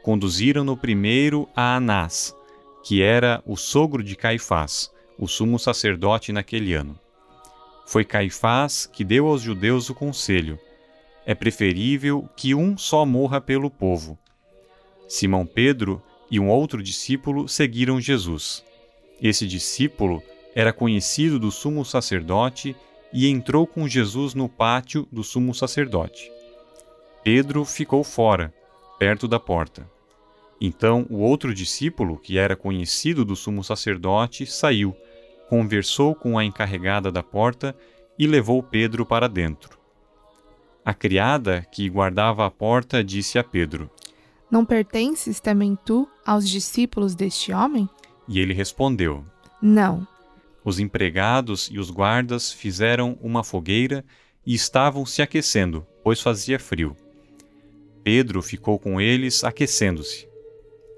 conduziram-no 0.04 0.76
primeiro 0.76 1.48
a 1.56 1.78
Anás, 1.78 2.36
que 2.84 3.02
era 3.02 3.42
o 3.46 3.56
sogro 3.56 4.04
de 4.04 4.18
Caifás, 4.18 4.92
o 5.18 5.28
sumo 5.28 5.58
sacerdote 5.58 6.34
naquele 6.34 6.74
ano. 6.74 7.00
Foi 7.88 8.04
Caifás 8.04 8.86
que 8.86 9.04
deu 9.04 9.28
aos 9.28 9.42
judeus 9.42 9.90
o 9.90 9.96
conselho: 9.96 10.60
é 11.26 11.34
preferível 11.34 12.30
que 12.36 12.54
um 12.54 12.78
só 12.78 13.06
morra 13.06 13.40
pelo 13.40 13.72
povo. 13.72 14.20
Simão 15.08 15.46
Pedro 15.46 16.04
e 16.30 16.38
um 16.40 16.50
outro 16.50 16.84
discípulo 16.84 17.48
seguiram 17.48 18.02
Jesus. 18.02 18.64
Esse 19.22 19.48
discípulo 19.48 20.22
era 20.54 20.74
conhecido 20.74 21.40
do 21.40 21.50
sumo 21.50 21.86
sacerdote 21.86 22.76
e 23.14 23.30
entrou 23.30 23.66
com 23.66 23.88
Jesus 23.88 24.34
no 24.34 24.50
pátio 24.50 25.08
do 25.10 25.24
sumo 25.24 25.54
sacerdote. 25.54 26.30
Pedro 27.24 27.64
ficou 27.64 28.04
fora, 28.04 28.54
perto 29.00 29.30
da 29.30 29.40
porta. 29.40 29.93
Então 30.66 31.06
o 31.10 31.18
outro 31.18 31.54
discípulo, 31.54 32.18
que 32.18 32.38
era 32.38 32.56
conhecido 32.56 33.26
do 33.26 33.36
sumo 33.36 33.62
sacerdote, 33.62 34.46
saiu, 34.46 34.96
conversou 35.50 36.16
com 36.16 36.40
a 36.40 36.46
encarregada 36.46 37.12
da 37.12 37.22
porta 37.22 37.76
e 38.18 38.26
levou 38.26 38.64
Pedro 38.64 39.06
para 39.06 39.28
dentro. 39.28 39.78
A 40.86 40.94
criada 40.94 41.68
que 41.70 41.90
guardava 41.90 42.46
a 42.46 42.50
porta 42.50 43.04
disse 43.04 43.38
a 43.38 43.44
Pedro: 43.44 43.92
Não 44.50 44.64
pertences 44.64 45.42
também 45.42 45.78
tu 45.86 46.08
aos 46.26 46.48
discípulos 46.48 47.14
deste 47.14 47.52
homem? 47.52 47.90
E 48.26 48.40
ele 48.40 48.54
respondeu: 48.54 49.26
Não. 49.62 50.08
Os 50.64 50.80
empregados 50.80 51.70
e 51.74 51.78
os 51.78 51.92
guardas 51.92 52.54
fizeram 52.54 53.18
uma 53.22 53.44
fogueira 53.44 54.06
e 54.46 54.54
estavam 54.54 55.06
se 55.06 55.22
aquecendo, 55.22 55.86
pois 56.02 56.22
fazia 56.22 56.58
frio. 56.58 56.96
Pedro 58.02 58.42
ficou 58.42 58.80
com 58.80 59.02
eles 59.02 59.44
aquecendo-se. 59.44 60.32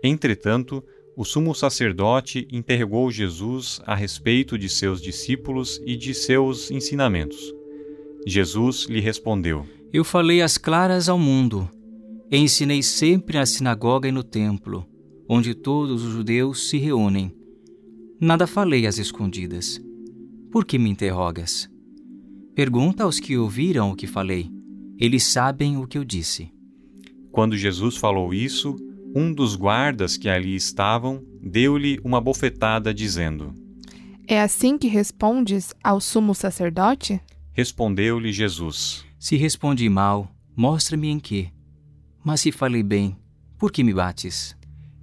Entretanto, 0.07 0.83
o 1.17 1.25
sumo 1.25 1.55
sacerdote 1.55 2.47
interrogou 2.51 3.09
Jesus 3.09 3.81
a 3.87 3.95
respeito 3.95 4.55
de 4.55 4.69
seus 4.69 5.01
discípulos 5.01 5.81
e 5.83 5.95
de 5.95 6.13
seus 6.13 6.69
ensinamentos. 6.69 7.51
Jesus 8.27 8.85
lhe 8.87 8.99
respondeu: 8.99 9.65
Eu 9.91 10.03
falei 10.03 10.43
às 10.43 10.59
claras 10.59 11.09
ao 11.09 11.17
mundo. 11.17 11.67
Ensinei 12.31 12.83
sempre 12.83 13.39
na 13.39 13.47
sinagoga 13.47 14.07
e 14.07 14.11
no 14.11 14.23
templo, 14.23 14.85
onde 15.27 15.55
todos 15.55 16.03
os 16.03 16.13
judeus 16.13 16.69
se 16.69 16.77
reúnem. 16.77 17.35
Nada 18.21 18.45
falei 18.45 18.85
às 18.85 18.99
escondidas. 18.99 19.81
Por 20.51 20.65
que 20.65 20.77
me 20.77 20.89
interrogas? 20.89 21.67
Pergunta 22.53 23.03
aos 23.03 23.19
que 23.19 23.35
ouviram 23.37 23.91
o 23.91 23.95
que 23.95 24.05
falei. 24.05 24.51
Eles 24.99 25.23
sabem 25.23 25.77
o 25.77 25.87
que 25.87 25.97
eu 25.97 26.03
disse. 26.03 26.51
Quando 27.31 27.57
Jesus 27.57 27.97
falou 27.97 28.33
isso, 28.33 28.75
um 29.15 29.33
dos 29.33 29.55
guardas 29.55 30.17
que 30.17 30.27
ali 30.27 30.53
estavam 30.53 31.23
deu-lhe 31.41 31.97
uma 32.03 32.19
bofetada, 32.19 32.93
dizendo: 32.93 33.55
É 34.27 34.41
assim 34.41 34.77
que 34.77 34.87
respondes 34.87 35.73
ao 35.81 36.01
sumo 36.01 36.35
sacerdote? 36.35 37.21
Respondeu-lhe 37.53 38.33
Jesus: 38.33 39.05
Se 39.17 39.37
respondi 39.37 39.87
mal, 39.87 40.29
mostra-me 40.53 41.07
em 41.07 41.17
que. 41.17 41.49
Mas 42.21 42.41
se 42.41 42.51
falei 42.51 42.83
bem, 42.83 43.15
por 43.57 43.71
que 43.71 43.83
me 43.83 43.93
bates? 43.93 44.57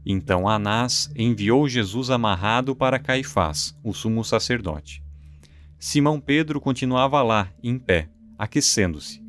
Então 0.05 0.47
Anás 0.47 1.11
enviou 1.17 1.67
Jesus 1.67 2.11
amarrado 2.11 2.77
para 2.77 2.99
Caifás, 2.99 3.75
o 3.83 3.95
sumo 3.95 4.23
sacerdote. 4.25 5.03
Simão 5.79 6.21
Pedro 6.21 6.61
continuava 6.61 7.23
lá, 7.23 7.49
em 7.63 7.79
pé, 7.79 8.11
aquecendo-se. 8.37 9.23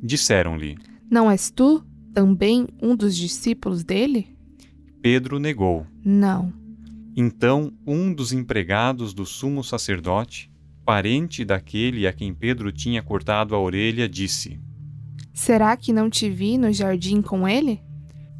Disseram-lhe: 0.00 0.78
Não 1.10 1.30
és 1.30 1.50
tu 1.50 1.84
também 2.18 2.66
um 2.82 2.96
dos 2.96 3.16
discípulos 3.16 3.84
dele? 3.84 4.26
Pedro 5.00 5.38
negou. 5.38 5.86
Não. 6.04 6.52
Então 7.16 7.72
um 7.86 8.12
dos 8.12 8.32
empregados 8.32 9.14
do 9.14 9.24
sumo 9.24 9.62
sacerdote, 9.62 10.50
parente 10.84 11.44
daquele 11.44 12.08
a 12.08 12.12
quem 12.12 12.34
Pedro 12.34 12.72
tinha 12.72 13.00
cortado 13.00 13.54
a 13.54 13.60
orelha, 13.60 14.08
disse: 14.08 14.58
Será 15.32 15.76
que 15.76 15.92
não 15.92 16.10
te 16.10 16.28
vi 16.28 16.58
no 16.58 16.72
jardim 16.72 17.22
com 17.22 17.46
ele? 17.46 17.80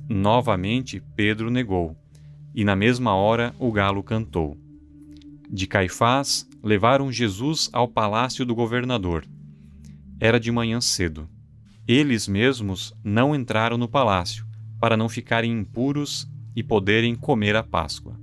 Novamente 0.09 1.01
Pedro 1.15 1.49
negou, 1.49 1.97
e 2.53 2.65
na 2.65 2.75
mesma 2.75 3.15
hora 3.15 3.55
o 3.61 3.71
galo 3.71 4.03
cantou. 4.03 4.59
De 5.49 5.69
Caifás 5.69 6.49
levaram 6.65 7.13
Jesus 7.13 7.71
ao 7.73 7.87
palácio 7.87 8.45
do 8.45 8.57
governador. 8.57 9.25
Era 10.19 10.41
de 10.41 10.51
manhã 10.51 10.81
cedo. 10.81 11.29
Eles 11.89 12.29
mesmos 12.29 12.93
não 13.03 13.35
entraram 13.35 13.79
no 13.79 13.89
palácio, 13.89 14.47
para 14.79 14.95
não 14.95 15.09
ficarem 15.09 15.51
impuros 15.51 16.29
e 16.55 16.63
poderem 16.63 17.15
comer 17.15 17.57
a 17.57 17.63
Páscoa. 17.63 18.21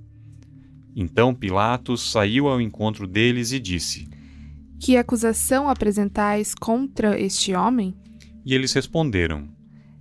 Então 0.95 1.33
Pilatos 1.33 2.11
saiu 2.11 2.47
ao 2.47 2.61
encontro 2.61 3.07
deles 3.07 3.51
e 3.51 3.59
disse: 3.59 4.07
Que 4.79 4.95
acusação 4.95 5.67
apresentais 5.67 6.53
contra 6.53 7.19
este 7.19 7.55
homem? 7.55 7.97
E 8.45 8.53
eles 8.53 8.71
responderam: 8.71 9.49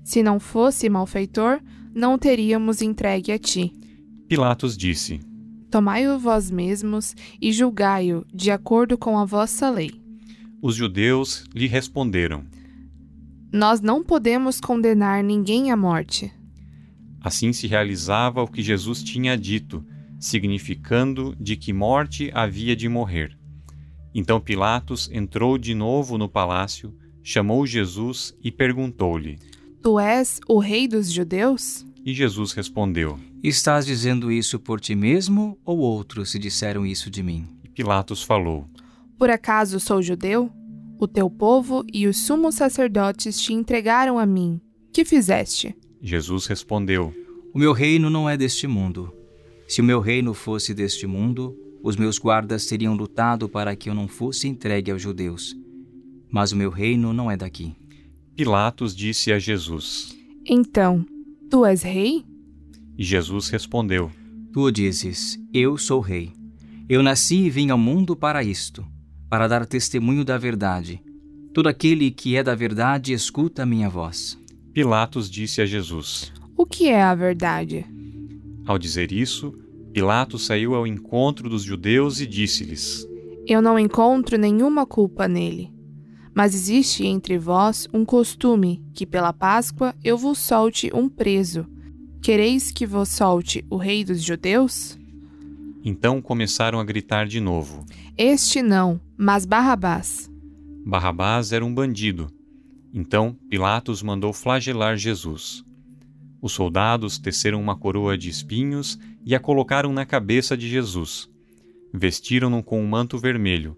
Se 0.05 0.22
não 0.22 0.38
fosse 0.38 0.87
malfeitor, 0.90 1.59
não 1.94 2.14
o 2.14 2.18
teríamos 2.18 2.83
entregue 2.83 3.33
a 3.33 3.38
ti. 3.38 3.72
Pilatos 4.29 4.77
disse: 4.77 5.20
Tomai-o 5.70 6.18
vós 6.18 6.50
mesmos 6.50 7.16
e 7.40 7.50
julgai-o 7.50 8.27
de 8.33 8.50
acordo 8.50 8.98
com 8.98 9.18
a 9.18 9.24
vossa 9.24 9.70
lei. 9.70 9.90
Os 10.61 10.77
judeus 10.77 11.46
lhe 11.55 11.66
responderam: 11.66 12.44
Nós 13.54 13.80
não 13.80 14.02
podemos 14.02 14.58
condenar 14.60 15.22
ninguém 15.22 15.70
à 15.70 15.76
morte. 15.76 16.28
Assim 17.20 17.52
se 17.52 17.68
realizava 17.68 18.42
o 18.42 18.48
que 18.48 18.60
Jesus 18.60 19.00
tinha 19.00 19.38
dito, 19.38 19.86
significando 20.18 21.36
de 21.38 21.54
que 21.54 21.72
morte 21.72 22.32
havia 22.34 22.74
de 22.74 22.88
morrer. 22.88 23.38
Então 24.12 24.40
Pilatos 24.40 25.08
entrou 25.12 25.56
de 25.56 25.72
novo 25.72 26.18
no 26.18 26.28
palácio, 26.28 26.92
chamou 27.22 27.64
Jesus 27.64 28.36
e 28.42 28.50
perguntou-lhe: 28.50 29.38
Tu 29.80 30.00
és 30.00 30.40
o 30.48 30.58
rei 30.58 30.88
dos 30.88 31.12
judeus? 31.12 31.86
E 32.04 32.12
Jesus 32.12 32.50
respondeu: 32.50 33.20
Estás 33.40 33.86
dizendo 33.86 34.32
isso 34.32 34.58
por 34.58 34.80
ti 34.80 34.96
mesmo 34.96 35.56
ou 35.64 35.78
outros 35.78 36.32
se 36.32 36.40
disseram 36.40 36.84
isso 36.84 37.08
de 37.08 37.22
mim? 37.22 37.46
E 37.62 37.68
Pilatos 37.68 38.20
falou: 38.20 38.66
Por 39.16 39.30
acaso 39.30 39.78
sou 39.78 40.02
judeu? 40.02 40.50
O 41.04 41.06
teu 41.06 41.28
povo 41.28 41.84
e 41.92 42.06
os 42.06 42.24
sumos 42.24 42.54
sacerdotes 42.54 43.38
te 43.38 43.52
entregaram 43.52 44.18
a 44.18 44.24
mim. 44.24 44.58
Que 44.90 45.04
fizeste? 45.04 45.76
Jesus 46.00 46.46
respondeu: 46.46 47.12
O 47.52 47.58
meu 47.58 47.74
reino 47.74 48.08
não 48.08 48.26
é 48.26 48.38
deste 48.38 48.66
mundo. 48.66 49.12
Se 49.68 49.82
o 49.82 49.84
meu 49.84 50.00
reino 50.00 50.32
fosse 50.32 50.72
deste 50.72 51.06
mundo, 51.06 51.54
os 51.82 51.94
meus 51.94 52.18
guardas 52.18 52.64
teriam 52.64 52.94
lutado 52.94 53.50
para 53.50 53.76
que 53.76 53.90
eu 53.90 53.94
não 53.94 54.08
fosse 54.08 54.48
entregue 54.48 54.90
aos 54.90 55.02
judeus. 55.02 55.54
Mas 56.30 56.52
o 56.52 56.56
meu 56.56 56.70
reino 56.70 57.12
não 57.12 57.30
é 57.30 57.36
daqui. 57.36 57.76
Pilatos 58.34 58.96
disse 58.96 59.30
a 59.30 59.38
Jesus: 59.38 60.16
Então, 60.46 61.04
tu 61.50 61.66
és 61.66 61.82
rei? 61.82 62.24
E 62.96 63.04
Jesus 63.04 63.50
respondeu: 63.50 64.10
Tu 64.54 64.62
o 64.62 64.70
dizes, 64.70 65.38
eu 65.52 65.76
sou 65.76 66.00
rei. 66.00 66.32
Eu 66.88 67.02
nasci 67.02 67.42
e 67.42 67.50
vim 67.50 67.68
ao 67.68 67.76
mundo 67.76 68.16
para 68.16 68.42
isto, 68.42 68.86
para 69.28 69.48
dar 69.48 69.66
testemunho 69.66 70.24
da 70.24 70.38
verdade. 70.38 71.02
Todo 71.52 71.68
aquele 71.68 72.10
que 72.10 72.37
é 72.37 72.42
da 72.42 72.54
verdade 72.54 73.12
escuta 73.12 73.62
a 73.62 73.66
minha 73.66 73.88
voz. 73.88 74.38
Pilatos 74.72 75.30
disse 75.30 75.60
a 75.60 75.66
Jesus: 75.66 76.32
O 76.56 76.66
que 76.66 76.88
é 76.88 77.02
a 77.02 77.14
verdade? 77.14 77.87
Ao 78.66 78.78
dizer 78.78 79.12
isso, 79.12 79.54
Pilatos 79.92 80.46
saiu 80.46 80.74
ao 80.74 80.87
encontro 80.87 81.48
dos 81.48 81.62
judeus 81.62 82.20
e 82.20 82.26
disse-lhes: 82.26 83.06
Eu 83.46 83.62
não 83.62 83.78
encontro 83.78 84.37
nenhuma 84.37 84.84
culpa 84.84 85.28
nele. 85.28 85.72
Mas 86.34 86.52
existe 86.52 87.06
entre 87.06 87.38
vós 87.38 87.87
um 87.92 88.04
costume 88.04 88.82
que 88.92 89.06
pela 89.06 89.32
Páscoa 89.32 89.94
eu 90.02 90.18
vos 90.18 90.38
solte 90.38 90.90
um 90.92 91.08
preso. 91.08 91.64
Quereis 92.20 92.72
que 92.72 92.84
vos 92.84 93.10
solte 93.10 93.64
o 93.70 93.76
rei 93.76 94.04
dos 94.04 94.20
judeus? 94.20 94.98
Então 95.87 96.23
começaram 96.23 96.81
a 96.81 96.85
gritar 96.85 97.27
de 97.27 97.38
novo. 97.40 97.85
Este 98.16 98.62
não, 98.62 98.99
mas 99.18 99.44
Barrabás. 99.44 100.31
Barrabás 100.87 101.53
era 101.53 101.62
um 101.62 101.75
bandido. 101.75 102.29
Então 102.92 103.37
Pilatos 103.51 104.03
mandou 104.03 104.33
flagelar 104.33 104.97
Jesus. 104.97 105.62
Os 106.40 106.53
soldados 106.53 107.18
teceram 107.18 107.61
uma 107.61 107.77
coroa 107.77 108.16
de 108.16 108.31
espinhos 108.31 108.99
e 109.27 109.35
a 109.35 109.40
colocaram 109.40 109.92
na 109.92 110.07
cabeça 110.07 110.57
de 110.57 110.68
Jesus. 110.68 111.29
Vestiram-no 111.92 112.62
com 112.62 112.81
um 112.81 112.87
manto 112.87 113.18
vermelho. 113.18 113.77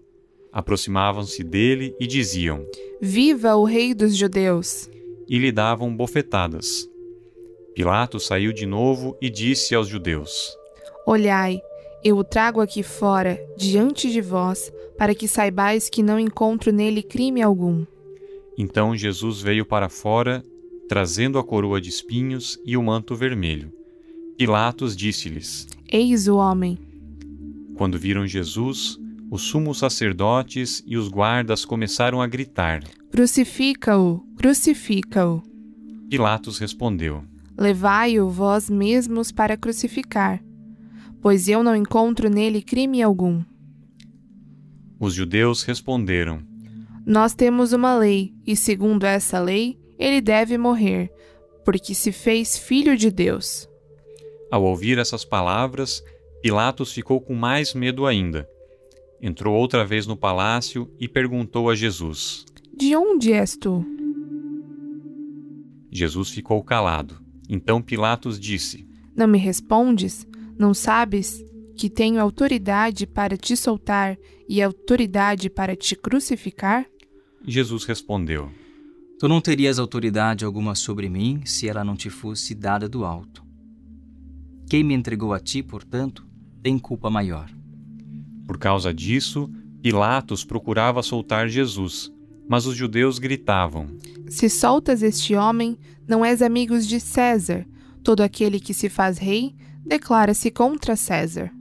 Aproximavam-se 0.51 1.43
dele 1.43 1.93
e 1.99 2.07
diziam: 2.07 2.65
Viva 3.01 3.55
o 3.55 3.65
rei 3.65 3.93
dos 3.93 4.15
judeus! 4.15 4.89
E 5.27 5.37
lhe 5.37 5.51
davam 5.51 5.95
bofetadas. 5.95 6.89
Pilatos 7.75 8.25
saiu 8.25 8.53
de 8.53 8.65
novo 8.65 9.17
e 9.21 9.29
disse 9.29 9.75
aos 9.75 9.87
judeus: 9.87 10.57
Olhai, 11.05 11.61
eu 12.07 12.15
o 12.17 12.23
trago 12.23 12.61
aqui 12.61 12.83
fora, 12.83 13.37
diante 13.57 14.09
de 14.09 14.21
vós, 14.21 14.71
para 14.97 15.13
que 15.13 15.27
saibais 15.27 15.89
que 15.89 16.01
não 16.01 16.17
encontro 16.17 16.71
nele 16.71 17.03
crime 17.03 17.41
algum. 17.41 17.85
Então 18.57 18.95
Jesus 18.95 19.41
veio 19.41 19.65
para 19.65 19.89
fora, 19.89 20.41
trazendo 20.87 21.37
a 21.37 21.43
coroa 21.43 21.81
de 21.81 21.89
espinhos 21.89 22.57
e 22.65 22.77
o 22.77 22.81
manto 22.81 23.13
vermelho. 23.13 23.73
Pilatos 24.37 24.95
disse-lhes: 24.95 25.67
Eis 25.91 26.29
o 26.29 26.37
homem. 26.37 26.77
Quando 27.75 27.99
viram 27.99 28.25
Jesus, 28.25 28.97
os 29.29 29.41
sumos 29.41 29.79
sacerdotes 29.79 30.81
e 30.87 30.95
os 30.95 31.09
guardas 31.09 31.65
começaram 31.65 32.21
a 32.21 32.27
gritar. 32.27 32.85
Crucifica-o, 33.11 34.21
crucifica-o. 34.37 35.43
Pilatos 36.09 36.57
respondeu: 36.57 37.21
Levai-o 37.57 38.29
vós 38.29 38.69
mesmos 38.69 39.29
para 39.29 39.57
crucificar, 39.57 40.41
pois 41.21 41.47
eu 41.47 41.63
não 41.63 41.75
encontro 41.75 42.29
nele 42.29 42.61
crime 42.61 43.01
algum. 43.01 43.43
Os 44.99 45.13
judeus 45.13 45.63
responderam: 45.63 46.41
Nós 47.05 47.33
temos 47.33 47.73
uma 47.73 47.97
lei, 47.97 48.33
e 48.45 48.55
segundo 48.55 49.05
essa 49.05 49.39
lei, 49.39 49.79
ele 49.97 50.21
deve 50.21 50.57
morrer, 50.57 51.11
porque 51.63 51.93
se 51.93 52.11
fez 52.11 52.57
filho 52.57 52.97
de 52.97 53.11
Deus. 53.11 53.67
Ao 54.49 54.63
ouvir 54.63 54.97
essas 54.97 55.25
palavras, 55.25 56.03
Pilatos 56.41 56.93
ficou 56.93 57.19
com 57.19 57.35
mais 57.35 57.73
medo 57.73 58.05
ainda. 58.05 58.47
Entrou 59.21 59.55
outra 59.55 59.83
vez 59.83 60.05
no 60.05 60.15
palácio 60.15 60.89
e 60.99 61.07
perguntou 61.07 61.69
a 61.69 61.75
Jesus: 61.75 62.45
De 62.75 62.95
onde 62.95 63.33
és 63.33 63.57
tu? 63.57 63.85
Jesus 65.91 66.29
ficou 66.29 66.63
calado. 66.63 67.19
Então 67.49 67.81
Pilatos 67.81 68.39
disse: 68.39 68.87
Não 69.15 69.27
me 69.27 69.37
respondes? 69.37 70.27
Não 70.57 70.73
sabes 70.73 71.45
que 71.75 71.89
tenho 71.89 72.19
autoridade 72.19 73.05
para 73.05 73.37
te 73.37 73.55
soltar 73.55 74.17
e 74.49 74.61
autoridade 74.61 75.49
para 75.49 75.75
te 75.75 75.95
crucificar? 75.95 76.85
Jesus 77.45 77.85
respondeu: 77.85 78.49
Tu 79.19 79.27
não 79.27 79.39
terias 79.39 79.77
autoridade 79.77 80.43
alguma 80.43 80.73
sobre 80.73 81.07
mim 81.09 81.41
se 81.45 81.67
ela 81.69 81.83
não 81.83 81.95
te 81.95 82.09
fosse 82.09 82.55
dada 82.55 82.89
do 82.89 83.05
alto. 83.05 83.45
Quem 84.67 84.83
me 84.83 84.95
entregou 84.95 85.31
a 85.31 85.39
ti, 85.39 85.61
portanto, 85.61 86.25
tem 86.63 86.79
culpa 86.79 87.09
maior. 87.09 87.49
Por 88.47 88.57
causa 88.57 88.91
disso, 88.91 89.49
Pilatos 89.81 90.43
procurava 90.43 91.03
soltar 91.03 91.47
Jesus, 91.47 92.11
mas 92.49 92.65
os 92.65 92.75
judeus 92.75 93.19
gritavam: 93.19 93.87
Se 94.27 94.49
soltas 94.49 95.03
este 95.03 95.35
homem, 95.35 95.77
não 96.07 96.25
és 96.25 96.41
amigos 96.41 96.87
de 96.87 96.99
César. 96.99 97.63
Todo 98.03 98.21
aquele 98.21 98.59
que 98.59 98.73
se 98.73 98.89
faz 98.89 99.17
rei 99.17 99.53
declara-se 99.87 100.51
contra 100.51 100.95
César. 100.95 101.51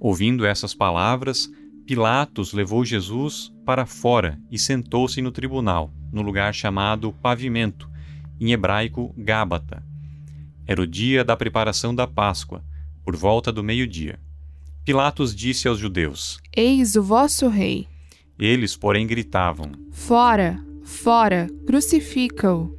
Ouvindo 0.00 0.46
essas 0.46 0.74
palavras, 0.74 1.50
Pilatos 1.86 2.52
levou 2.52 2.84
Jesus 2.84 3.52
para 3.64 3.86
fora 3.86 4.40
e 4.50 4.58
sentou-se 4.58 5.20
no 5.22 5.30
tribunal, 5.30 5.92
no 6.12 6.22
lugar 6.22 6.54
chamado 6.54 7.12
Pavimento, 7.12 7.88
em 8.40 8.52
hebraico 8.52 9.14
Gábata. 9.16 9.84
Era 10.66 10.82
o 10.82 10.86
dia 10.86 11.24
da 11.24 11.36
preparação 11.36 11.94
da 11.94 12.06
Páscoa, 12.06 12.64
por 13.04 13.14
volta 13.14 13.52
do 13.52 13.62
meio-dia. 13.62 14.18
Pilatos 14.84 15.34
disse 15.34 15.68
aos 15.68 15.78
judeus: 15.78 16.40
Eis 16.56 16.96
o 16.96 17.02
vosso 17.02 17.48
rei. 17.48 17.86
Eles, 18.38 18.76
porém, 18.76 19.06
gritavam: 19.06 19.70
Fora, 19.92 20.58
fora, 20.84 21.48
crucifica-o. 21.66 22.76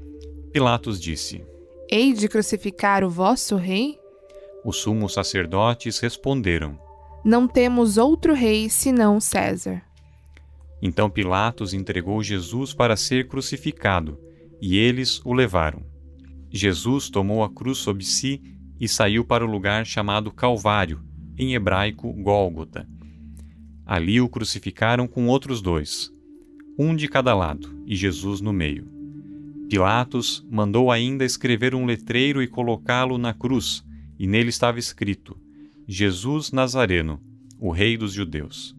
Pilatos 0.52 1.00
disse: 1.00 1.43
Hei 1.89 2.13
de 2.13 2.28
crucificar 2.28 3.04
o 3.04 3.10
vosso 3.10 3.56
rei? 3.56 3.98
Os 4.65 4.78
sumos 4.78 5.13
sacerdotes 5.13 6.00
responderam: 6.00 6.80
Não 7.24 7.48
temos 7.48 7.98
outro 7.98 8.34
rei 8.34 8.70
senão 8.70 9.20
César. 9.20 9.82
Então 10.82 11.10
Pilatos 11.10 11.74
entregou 11.74 12.22
Jesus 12.22 12.74
para 12.74 12.96
ser 12.96 13.28
crucificado, 13.28 14.20
e 14.62 14.78
eles 14.78 15.22
o 15.26 15.34
levaram. 15.34 15.84
Jesus 16.52 17.10
tomou 17.10 17.43
a 17.43 17.50
cruz 17.50 17.80
sob 17.80 18.04
si 18.04 18.41
e 18.80 18.88
saiu 18.88 19.26
para 19.26 19.46
o 19.46 19.50
lugar 19.50 19.86
chamado 19.86 20.32
Calvário, 20.32 21.02
em 21.38 21.54
hebraico 21.54 22.12
Gólgota. 22.13 22.88
Ali 23.86 24.20
o 24.22 24.30
crucificaram 24.30 25.08
com 25.08 25.28
outros 25.28 25.62
dois, 25.62 26.12
um 26.78 26.96
de 26.96 27.08
cada 27.08 27.34
lado 27.34 27.82
e 27.86 27.96
Jesus 27.96 28.41
no 28.41 28.54
meio. 28.54 28.88
Pilatos 29.70 30.46
mandou 30.50 30.91
ainda 30.91 31.26
escrever 31.26 31.76
um 31.76 31.86
letreiro 31.86 32.41
e 32.41 32.48
colocá-lo 32.48 33.17
na 33.17 33.34
cruz, 33.34 33.84
e 34.17 34.27
nele 34.27 34.49
estava 34.49 34.80
escrito: 34.80 35.38
Jesus 35.88 36.51
Nazareno, 36.51 37.21
o 37.60 37.71
Rei 37.71 37.97
dos 37.97 38.13
Judeus. 38.13 38.75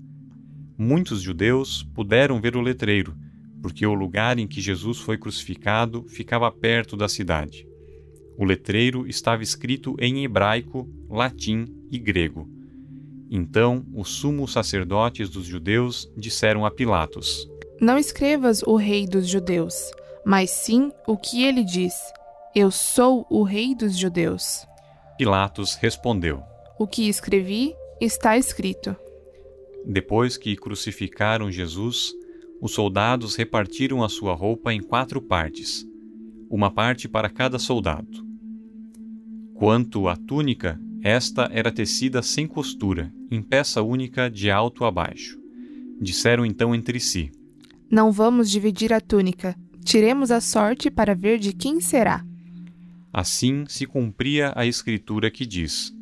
Muitos 0.77 1.23
judeus 1.23 1.83
puderam 1.83 2.41
ver 2.41 2.57
o 2.57 2.61
letreiro, 2.61 3.17
porque 3.61 3.85
o 3.85 3.95
lugar 3.95 4.39
em 4.39 4.47
que 4.47 4.61
Jesus 4.61 4.99
foi 4.99 5.19
crucificado 5.19 6.05
ficava 6.09 6.51
perto 6.53 6.97
da 6.97 7.09
cidade. 7.09 7.67
O 8.37 8.45
letreiro 8.45 9.05
estava 9.09 9.43
escrito 9.43 9.97
em 9.99 10.25
hebraico, 10.25 10.89
latim 11.11 11.67
e 11.91 11.99
grego. 11.99 12.49
Então 13.29 13.85
os 13.93 14.09
sumos 14.11 14.53
sacerdotes 14.53 15.29
dos 15.29 15.45
judeus 15.45 16.09
disseram 16.17 16.65
a 16.65 16.71
Pilatos: 16.71 17.51
Não 17.81 17.99
escrevas 17.99 18.63
o 18.63 18.77
rei 18.77 19.07
dos 19.07 19.29
judeus, 19.29 19.91
mas 20.25 20.51
sim 20.51 20.93
o 21.07 21.17
que 21.17 21.43
ele 21.43 21.65
diz: 21.65 21.95
Eu 22.55 22.71
sou 22.71 23.27
o 23.29 23.43
rei 23.43 23.75
dos 23.75 23.99
judeus. 23.99 24.65
Pilatos 25.19 25.75
respondeu: 25.75 26.45
O 26.79 26.87
que 26.87 27.09
escrevi 27.09 27.75
está 28.01 28.39
escrito. 28.39 28.95
Depois 29.85 30.37
que 30.37 30.55
crucificaram 30.55 31.51
Jesus, 31.51 32.13
os 32.61 32.71
soldados 32.73 33.35
repartiram 33.35 34.05
a 34.05 34.09
sua 34.09 34.33
roupa 34.33 34.73
em 34.73 34.81
quatro 34.81 35.21
partes, 35.21 35.85
uma 36.49 36.71
parte 36.71 37.09
para 37.09 37.29
cada 37.29 37.59
soldado. 37.59 38.25
Quanto 39.55 40.07
à 40.07 40.15
túnica, 40.15 40.81
esta 41.03 41.51
era 41.53 41.73
tecida 41.73 42.23
sem 42.23 42.47
costura, 42.47 43.13
em 43.29 43.43
peça 43.43 43.83
única 43.83 44.31
de 44.31 44.53
alto 44.53 44.85
a 44.85 44.91
baixo. 44.91 45.37
Disseram 46.01 46.47
então 46.47 46.73
entre 46.73 47.01
si: 47.01 47.33
Não 47.91 48.13
vamos 48.13 48.49
dividir 48.49 48.93
a 48.93 49.01
túnica, 49.01 49.57
tiremos 49.85 50.31
a 50.31 50.41
sorte 50.41 50.93
para 50.93 51.13
ver 51.13 51.41
de 51.41 51.53
quem 51.53 51.81
será. 51.81 52.25
Assim 53.13 53.65
se 53.67 53.87
cumpria 53.87 54.53
a 54.55 54.67
escritura 54.67 55.31
que 55.31 55.47
diz: 55.47 55.93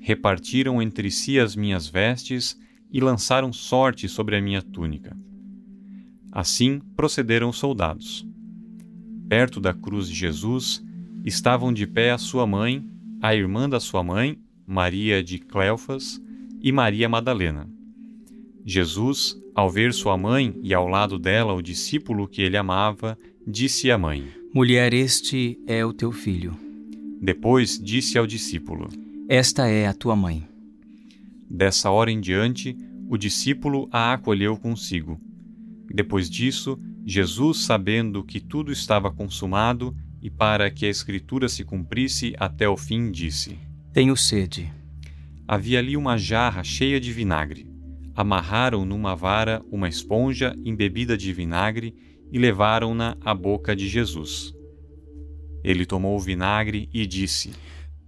Repartiram 0.00 0.80
entre 0.80 1.10
si 1.10 1.38
as 1.38 1.54
minhas 1.54 1.86
vestes 1.86 2.58
e 2.90 3.00
lançaram 3.00 3.52
sorte 3.52 4.08
sobre 4.08 4.36
a 4.36 4.40
minha 4.40 4.62
túnica. 4.62 5.16
Assim 6.32 6.80
procederam 6.96 7.48
os 7.50 7.58
soldados. 7.58 8.26
Perto 9.28 9.60
da 9.60 9.74
cruz 9.74 10.08
de 10.08 10.14
Jesus 10.14 10.82
estavam 11.24 11.72
de 11.72 11.86
pé 11.86 12.12
a 12.12 12.18
sua 12.18 12.46
mãe, 12.46 12.88
a 13.20 13.34
irmã 13.34 13.68
da 13.68 13.80
sua 13.80 14.02
mãe, 14.02 14.38
Maria 14.66 15.22
de 15.22 15.38
Cleofas, 15.38 16.20
e 16.60 16.70
Maria 16.72 17.08
Madalena. 17.08 17.68
Jesus, 18.64 19.40
ao 19.54 19.70
ver 19.70 19.92
sua 19.92 20.16
mãe 20.16 20.58
e 20.62 20.74
ao 20.74 20.88
lado 20.88 21.18
dela 21.18 21.52
o 21.54 21.62
discípulo 21.62 22.28
que 22.28 22.42
ele 22.42 22.56
amava, 22.56 23.18
disse 23.46 23.90
à 23.90 23.98
mãe: 23.98 24.24
Mulher, 24.54 24.94
este 24.94 25.58
é 25.66 25.84
o 25.84 25.92
teu 25.92 26.10
filho. 26.12 26.56
Depois 27.20 27.78
disse 27.78 28.16
ao 28.16 28.26
discípulo: 28.26 28.88
Esta 29.28 29.68
é 29.68 29.86
a 29.86 29.92
tua 29.92 30.16
mãe. 30.16 30.48
Dessa 31.50 31.90
hora 31.90 32.10
em 32.10 32.20
diante, 32.20 32.76
o 33.08 33.16
discípulo 33.16 33.88
a 33.92 34.12
acolheu 34.12 34.56
consigo. 34.56 35.20
Depois 35.92 36.30
disso, 36.30 36.78
Jesus, 37.04 37.64
sabendo 37.64 38.24
que 38.24 38.40
tudo 38.40 38.72
estava 38.72 39.10
consumado 39.12 39.94
e 40.22 40.30
para 40.30 40.70
que 40.70 40.86
a 40.86 40.90
Escritura 40.90 41.48
se 41.48 41.64
cumprisse 41.64 42.34
até 42.38 42.68
o 42.68 42.76
fim, 42.76 43.10
disse: 43.10 43.58
Tenho 43.92 44.16
sede. 44.16 44.72
Havia 45.46 45.78
ali 45.78 45.96
uma 45.96 46.16
jarra 46.16 46.64
cheia 46.64 46.98
de 46.98 47.12
vinagre. 47.12 47.75
Amarraram 48.16 48.86
numa 48.86 49.14
vara 49.14 49.62
uma 49.70 49.90
esponja 49.90 50.56
embebida 50.64 51.18
de 51.18 51.34
vinagre 51.34 51.94
e 52.32 52.38
levaram-na 52.38 53.14
à 53.20 53.34
boca 53.34 53.76
de 53.76 53.86
Jesus. 53.86 54.54
Ele 55.62 55.84
tomou 55.84 56.16
o 56.16 56.20
vinagre 56.20 56.88
e 56.94 57.06
disse: 57.06 57.52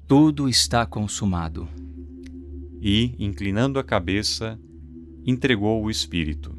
Tudo 0.06 0.48
está 0.48 0.86
consumado. 0.86 1.68
E, 2.80 3.14
inclinando 3.18 3.78
a 3.78 3.84
cabeça, 3.84 4.58
entregou 5.26 5.84
o 5.84 5.90
Espírito. 5.90 6.56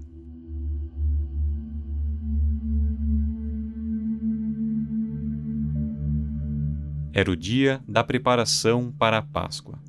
Era 7.12 7.32
o 7.32 7.36
dia 7.36 7.82
da 7.88 8.04
preparação 8.04 8.94
para 8.96 9.18
a 9.18 9.22
Páscoa. 9.24 9.89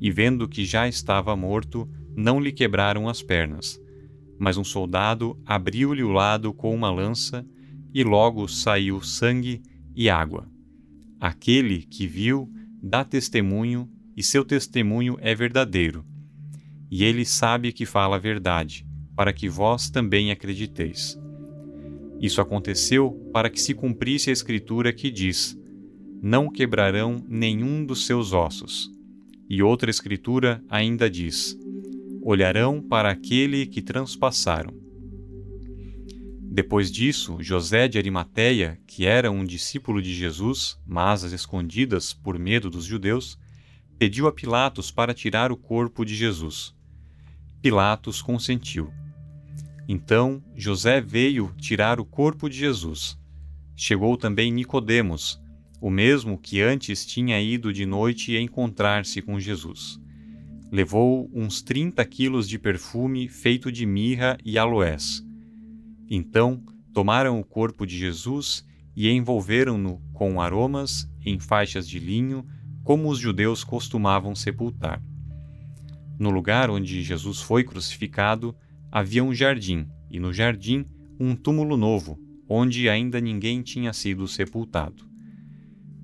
e 0.00 0.10
vendo 0.10 0.48
que 0.48 0.64
já 0.64 0.88
estava 0.88 1.36
morto, 1.36 1.88
não 2.16 2.40
lhe 2.40 2.50
quebraram 2.50 3.08
as 3.08 3.22
pernas, 3.22 3.80
mas 4.38 4.56
um 4.56 4.64
soldado 4.64 5.38
abriu-lhe 5.44 6.02
o 6.02 6.10
lado 6.10 6.52
com 6.52 6.74
uma 6.74 6.90
lança 6.90 7.46
e 7.92 8.02
logo 8.02 8.48
saiu 8.48 9.02
sangue 9.02 9.62
e 9.94 10.08
água. 10.08 10.48
Aquele 11.20 11.82
que 11.82 12.06
viu 12.06 12.50
dá 12.82 13.04
testemunho 13.04 13.88
e 14.16 14.22
seu 14.22 14.44
testemunho 14.44 15.18
é 15.20 15.34
verdadeiro. 15.34 16.04
E 16.90 17.04
ele 17.04 17.24
sabe 17.24 17.72
que 17.72 17.84
fala 17.84 18.16
a 18.16 18.18
verdade, 18.18 18.86
para 19.14 19.32
que 19.32 19.48
vós 19.48 19.90
também 19.90 20.30
acrediteis. 20.30 21.18
Isso 22.20 22.40
aconteceu 22.40 23.12
para 23.32 23.50
que 23.50 23.60
se 23.60 23.74
cumprisse 23.74 24.30
a 24.30 24.32
Escritura 24.32 24.92
que 24.92 25.10
diz: 25.10 25.58
Não 26.22 26.50
quebrarão 26.50 27.24
nenhum 27.28 27.84
dos 27.84 28.06
seus 28.06 28.32
ossos. 28.32 28.90
E 29.50 29.64
outra 29.64 29.90
Escritura 29.90 30.62
ainda 30.70 31.10
diz: 31.10 31.58
Olharão 32.22 32.80
para 32.80 33.10
aquele 33.10 33.66
que 33.66 33.82
transpassaram. 33.82 34.72
Depois 36.52 36.90
disso, 36.90 37.38
José 37.40 37.88
de 37.88 37.98
Arimateia, 37.98 38.78
que 38.86 39.06
era 39.06 39.28
um 39.28 39.44
discípulo 39.44 40.00
de 40.00 40.14
Jesus, 40.14 40.78
mas 40.86 41.24
às 41.24 41.32
escondidas 41.32 42.12
por 42.12 42.38
medo 42.38 42.70
dos 42.70 42.84
judeus, 42.84 43.36
pediu 43.98 44.28
a 44.28 44.32
Pilatos 44.32 44.92
para 44.92 45.12
tirar 45.12 45.50
o 45.50 45.56
corpo 45.56 46.04
de 46.04 46.14
Jesus. 46.14 46.72
Pilatos 47.60 48.22
consentiu. 48.22 48.92
Então 49.88 50.40
José 50.54 51.00
veio 51.00 51.52
tirar 51.58 51.98
o 51.98 52.04
corpo 52.04 52.48
de 52.48 52.56
Jesus. 52.56 53.18
Chegou 53.74 54.16
também 54.16 54.52
Nicodemos, 54.52 55.40
o 55.80 55.90
mesmo 55.90 56.36
que 56.36 56.60
antes 56.60 57.06
tinha 57.06 57.40
ido 57.40 57.72
de 57.72 57.86
noite 57.86 58.36
encontrar-se 58.36 59.22
com 59.22 59.40
Jesus. 59.40 59.98
Levou 60.70 61.30
uns 61.34 61.62
trinta 61.62 62.04
quilos 62.04 62.48
de 62.48 62.58
perfume 62.58 63.28
feito 63.28 63.72
de 63.72 63.86
mirra 63.86 64.36
e 64.44 64.58
aloés. 64.58 65.24
Então 66.08 66.62
tomaram 66.92 67.40
o 67.40 67.44
corpo 67.44 67.86
de 67.86 67.96
Jesus 67.96 68.64
e 68.94 69.08
envolveram-no 69.08 70.02
com 70.12 70.40
aromas 70.40 71.10
em 71.24 71.38
faixas 71.38 71.88
de 71.88 71.98
linho, 71.98 72.44
como 72.84 73.08
os 73.08 73.18
judeus 73.18 73.64
costumavam 73.64 74.34
sepultar. 74.34 75.02
No 76.18 76.30
lugar 76.30 76.68
onde 76.70 77.02
Jesus 77.02 77.40
foi 77.40 77.64
crucificado, 77.64 78.54
havia 78.92 79.24
um 79.24 79.32
jardim, 79.32 79.86
e 80.10 80.20
no 80.20 80.32
jardim 80.32 80.84
um 81.18 81.34
túmulo 81.34 81.76
novo, 81.76 82.18
onde 82.48 82.88
ainda 82.88 83.20
ninguém 83.20 83.62
tinha 83.62 83.92
sido 83.92 84.26
sepultado. 84.28 85.09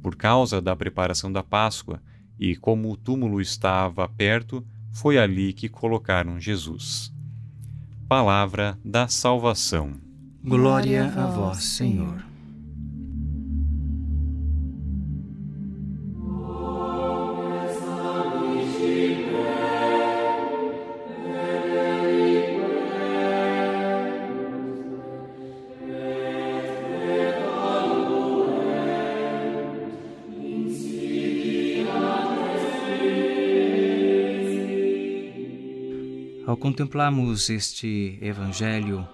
Por 0.06 0.14
causa 0.14 0.62
da 0.62 0.76
preparação 0.76 1.32
da 1.32 1.42
Páscoa 1.42 2.00
e 2.38 2.54
como 2.54 2.92
o 2.92 2.96
túmulo 2.96 3.40
estava 3.40 4.08
perto, 4.08 4.64
foi 4.92 5.18
ali 5.18 5.52
que 5.52 5.68
colocaram 5.68 6.38
Jesus. 6.38 7.12
Palavra 8.08 8.78
da 8.84 9.08
salvação. 9.08 9.94
Glória 10.44 11.06
a 11.06 11.26
vós, 11.26 11.64
Senhor. 11.64 12.20
Senhor. 12.20 12.25
Ao 36.66 36.72
contemplarmos 36.72 37.48
este 37.48 38.18
Evangelho, 38.20 39.06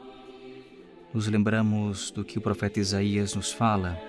nos 1.12 1.26
lembramos 1.26 2.10
do 2.10 2.24
que 2.24 2.38
o 2.38 2.40
profeta 2.40 2.80
Isaías 2.80 3.34
nos 3.34 3.52
fala. 3.52 4.00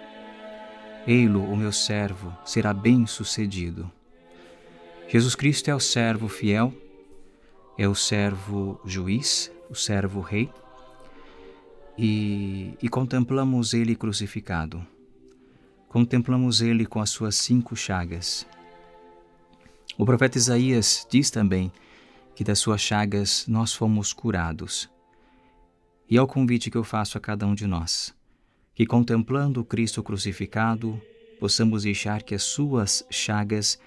Ei-lo, 1.05 1.43
o 1.43 1.57
meu 1.57 1.73
servo, 1.73 2.33
será 2.45 2.73
bem 2.73 3.05
sucedido. 3.05 3.91
Jesus 5.09 5.35
Cristo 5.35 5.67
é 5.67 5.75
o 5.75 5.79
servo 5.81 6.29
fiel, 6.29 6.73
é 7.77 7.85
o 7.85 7.93
servo 7.93 8.79
juiz, 8.85 9.51
o 9.69 9.75
servo 9.75 10.21
rei, 10.21 10.49
e, 11.97 12.77
e 12.81 12.87
contemplamos 12.87 13.73
ele 13.73 13.93
crucificado. 13.93 14.87
Contemplamos 15.89 16.61
ele 16.61 16.85
com 16.85 17.01
as 17.01 17.09
suas 17.09 17.35
cinco 17.35 17.75
chagas. 17.75 18.47
O 19.97 20.05
profeta 20.05 20.37
Isaías 20.37 21.05
diz 21.11 21.29
também 21.29 21.73
que 22.35 22.43
das 22.43 22.59
suas 22.59 22.81
chagas 22.81 23.45
nós 23.47 23.73
fomos 23.73 24.13
curados. 24.13 24.89
E 26.09 26.17
é 26.17 26.21
o 26.21 26.27
convite 26.27 26.69
que 26.69 26.77
eu 26.77 26.83
faço 26.83 27.17
a 27.17 27.21
cada 27.21 27.45
um 27.45 27.55
de 27.55 27.65
nós, 27.65 28.13
que 28.75 28.85
contemplando 28.85 29.63
Cristo 29.63 30.03
crucificado, 30.03 31.01
possamos 31.39 31.83
deixar 31.83 32.23
que 32.23 32.35
as 32.35 32.43
suas 32.43 33.05
chagas 33.09 33.79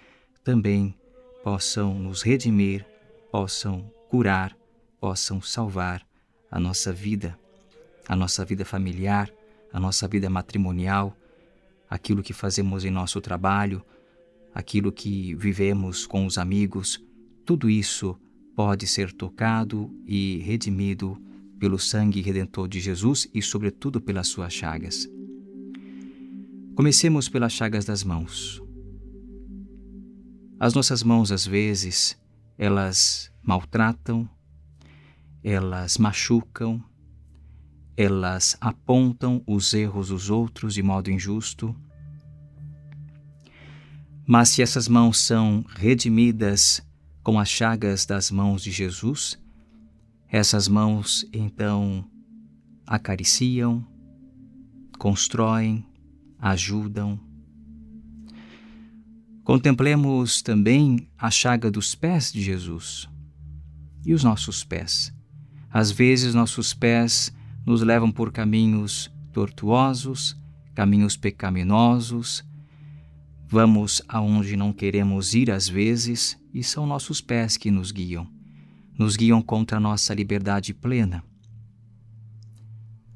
também 0.42 0.94
possam 1.42 1.94
nos 1.94 2.22
redimir, 2.22 2.84
possam 3.30 3.90
curar, 4.08 4.56
possam 5.00 5.40
salvar 5.40 6.06
a 6.50 6.58
nossa 6.58 6.92
vida, 6.92 7.38
a 8.08 8.16
nossa 8.16 8.44
vida 8.44 8.64
familiar, 8.64 9.30
a 9.72 9.80
nossa 9.80 10.08
vida 10.08 10.30
matrimonial, 10.30 11.16
aquilo 11.88 12.22
que 12.22 12.32
fazemos 12.32 12.84
em 12.84 12.90
nosso 12.90 13.20
trabalho, 13.20 13.84
aquilo 14.54 14.90
que 14.90 15.34
vivemos 15.34 16.06
com 16.06 16.26
os 16.26 16.38
amigos, 16.38 17.02
tudo 17.44 17.68
isso 17.68 18.18
pode 18.56 18.86
ser 18.86 19.12
tocado 19.12 19.94
e 20.06 20.38
redimido 20.38 21.22
pelo 21.60 21.78
sangue 21.78 22.22
redentor 22.22 22.66
de 22.66 22.80
Jesus 22.80 23.28
e, 23.34 23.42
sobretudo, 23.42 24.00
pelas 24.00 24.28
suas 24.28 24.52
chagas. 24.52 25.06
Comecemos 26.74 27.28
pelas 27.28 27.52
chagas 27.52 27.84
das 27.84 28.02
mãos. 28.02 28.62
As 30.58 30.72
nossas 30.72 31.02
mãos, 31.02 31.30
às 31.30 31.46
vezes, 31.46 32.18
elas 32.56 33.30
maltratam, 33.42 34.28
elas 35.44 35.98
machucam, 35.98 36.82
elas 37.94 38.56
apontam 38.58 39.42
os 39.46 39.74
erros 39.74 40.08
dos 40.08 40.30
outros 40.30 40.72
de 40.74 40.82
modo 40.82 41.10
injusto. 41.10 41.76
Mas 44.26 44.48
se 44.48 44.62
essas 44.62 44.88
mãos 44.88 45.20
são 45.20 45.62
redimidas 45.74 46.82
com 47.26 47.40
as 47.40 47.48
chagas 47.48 48.06
das 48.06 48.30
mãos 48.30 48.62
de 48.62 48.70
Jesus, 48.70 49.36
essas 50.28 50.68
mãos 50.68 51.28
então 51.32 52.08
acariciam, 52.86 53.84
constroem, 54.96 55.84
ajudam. 56.38 57.18
Contemplemos 59.42 60.40
também 60.40 61.10
a 61.18 61.28
chaga 61.28 61.68
dos 61.68 61.96
pés 61.96 62.32
de 62.32 62.40
Jesus 62.40 63.08
e 64.04 64.14
os 64.14 64.22
nossos 64.22 64.62
pés. 64.62 65.12
Às 65.68 65.90
vezes, 65.90 66.32
nossos 66.32 66.72
pés 66.74 67.34
nos 67.66 67.82
levam 67.82 68.12
por 68.12 68.30
caminhos 68.30 69.12
tortuosos, 69.32 70.40
caminhos 70.76 71.16
pecaminosos, 71.16 72.44
Vamos 73.48 74.02
aonde 74.08 74.56
não 74.56 74.72
queremos 74.72 75.32
ir 75.34 75.50
às 75.50 75.68
vezes 75.68 76.36
e 76.52 76.64
são 76.64 76.84
nossos 76.84 77.20
pés 77.20 77.56
que 77.56 77.70
nos 77.70 77.92
guiam, 77.92 78.26
nos 78.98 79.16
guiam 79.16 79.40
contra 79.40 79.76
a 79.76 79.80
nossa 79.80 80.12
liberdade 80.12 80.74
plena. 80.74 81.22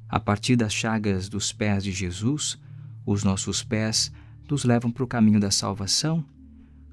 A 0.09 0.21
partir 0.21 0.55
das 0.55 0.73
chagas 0.73 1.29
dos 1.29 1.53
pés 1.53 1.83
de 1.83 1.91
Jesus, 1.91 2.59
os 3.05 3.25
nossos 3.25 3.65
pés 3.65 4.13
nos 4.49 4.65
levam 4.65 4.91
para 4.91 5.05
o 5.05 5.07
caminho 5.07 5.41
da 5.41 5.51
salvação, 5.51 6.25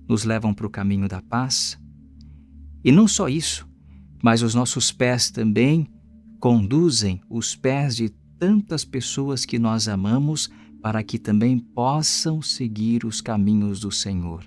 nos 0.08 0.24
levam 0.24 0.54
para 0.54 0.66
o 0.66 0.70
caminho 0.70 1.08
da 1.08 1.22
paz. 1.22 1.80
E 2.84 2.92
não 2.92 3.08
só 3.08 3.30
isso, 3.30 3.68
mas 4.24 4.42
os 4.42 4.56
nossos 4.56 4.92
pés 4.92 5.30
também 5.30 5.88
conduzem 6.40 7.22
os 7.30 7.56
pés 7.56 7.96
de 7.96 8.10
tantas 8.40 8.84
pessoas 8.86 9.46
que 9.46 9.60
nós 9.60 9.88
amamos 9.88 10.50
para 10.82 11.04
que 11.04 11.18
também 11.18 11.58
possam 11.58 12.42
seguir 12.42 13.06
os 13.06 13.22
caminhos 13.22 13.80
do 13.80 13.92
Senhor. 13.92 14.44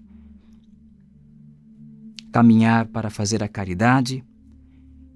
Caminhar 2.33 2.87
para 2.87 3.11
fazer 3.11 3.43
a 3.43 3.49
caridade, 3.49 4.25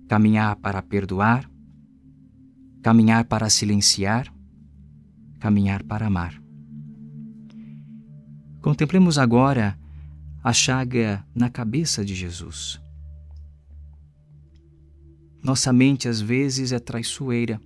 caminhar 0.08 0.56
para 0.56 0.82
perdoar, 0.82 1.48
caminhar 2.82 3.24
para 3.24 3.48
silenciar, 3.48 4.32
caminhar 5.40 5.82
para 5.82 6.06
amar. 6.06 6.42
Contemplemos 8.60 9.18
agora 9.18 9.78
a 10.42 10.52
chaga 10.52 11.24
na 11.34 11.48
cabeça 11.48 12.04
de 12.04 12.14
Jesus. 12.14 12.80
Nossa 15.42 15.70
mente 15.72 16.08
às 16.08 16.20
vezes 16.20 16.72
é 16.72 16.78
traiçoeira. 16.78 17.60